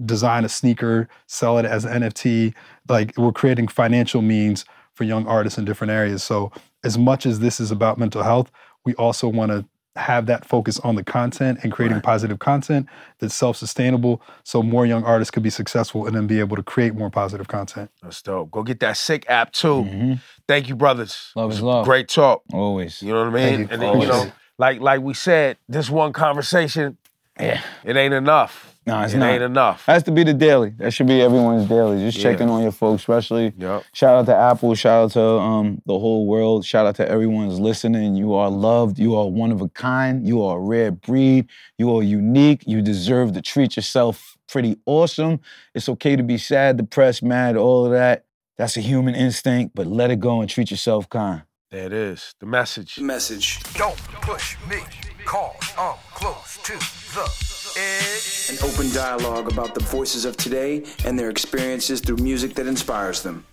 [0.06, 2.54] design a sneaker, sell it as an NFT.
[2.88, 6.24] Like we're creating financial means for young artists in different areas.
[6.24, 6.52] So
[6.84, 8.52] as much as this is about mental health,
[8.86, 12.04] we also want to have that focus on the content and creating Right.
[12.04, 12.88] positive content
[13.20, 16.94] that's self-sustainable so more young artists could be successful and then be able to create
[16.96, 17.90] more positive content.
[18.02, 18.52] That's dope.
[18.52, 19.84] Go get that SIC app too.
[19.84, 20.20] Mhm.
[20.48, 21.32] Thank you, brothers.
[21.36, 21.86] Love is love.
[21.86, 22.44] Great talk.
[22.54, 23.02] Always.
[23.02, 23.60] You know what I Thank mean?
[23.62, 23.68] you.
[23.74, 26.98] And then, you know, like like we said, this one conversation,
[27.40, 27.62] Yeah.
[27.84, 28.69] it ain't enough.
[28.90, 29.30] No, it's it not.
[29.32, 29.86] ain't enough.
[29.86, 30.72] Has to be the daily.
[30.78, 32.00] That should be everyone's daily.
[32.00, 32.24] Just Yeah.
[32.32, 33.54] checking on your folks, especially.
[33.58, 33.84] Yep.
[33.94, 34.76] Shout out to Apple.
[34.76, 36.66] Shout out to um, the whole world.
[36.66, 38.16] Shout out to everyone's listening.
[38.16, 39.00] You are loved.
[39.00, 40.28] You are one of a kind.
[40.28, 41.48] You are a rare breed.
[41.78, 42.64] You are unique.
[42.68, 45.40] You deserve to treat yourself pretty awesome.
[45.76, 48.26] It's okay to be sad, depressed, mad, all of that.
[48.58, 51.44] That's a human instinct, but let it go and treat yourself kind.
[51.72, 52.34] There it is.
[52.40, 53.00] The message.
[53.00, 53.60] Message.
[53.76, 54.80] Don't push me,
[55.24, 57.59] cause I'm close to the edge.
[57.78, 63.22] An open dialogue about the voices of today and their experiences through music that inspires
[63.22, 63.46] them.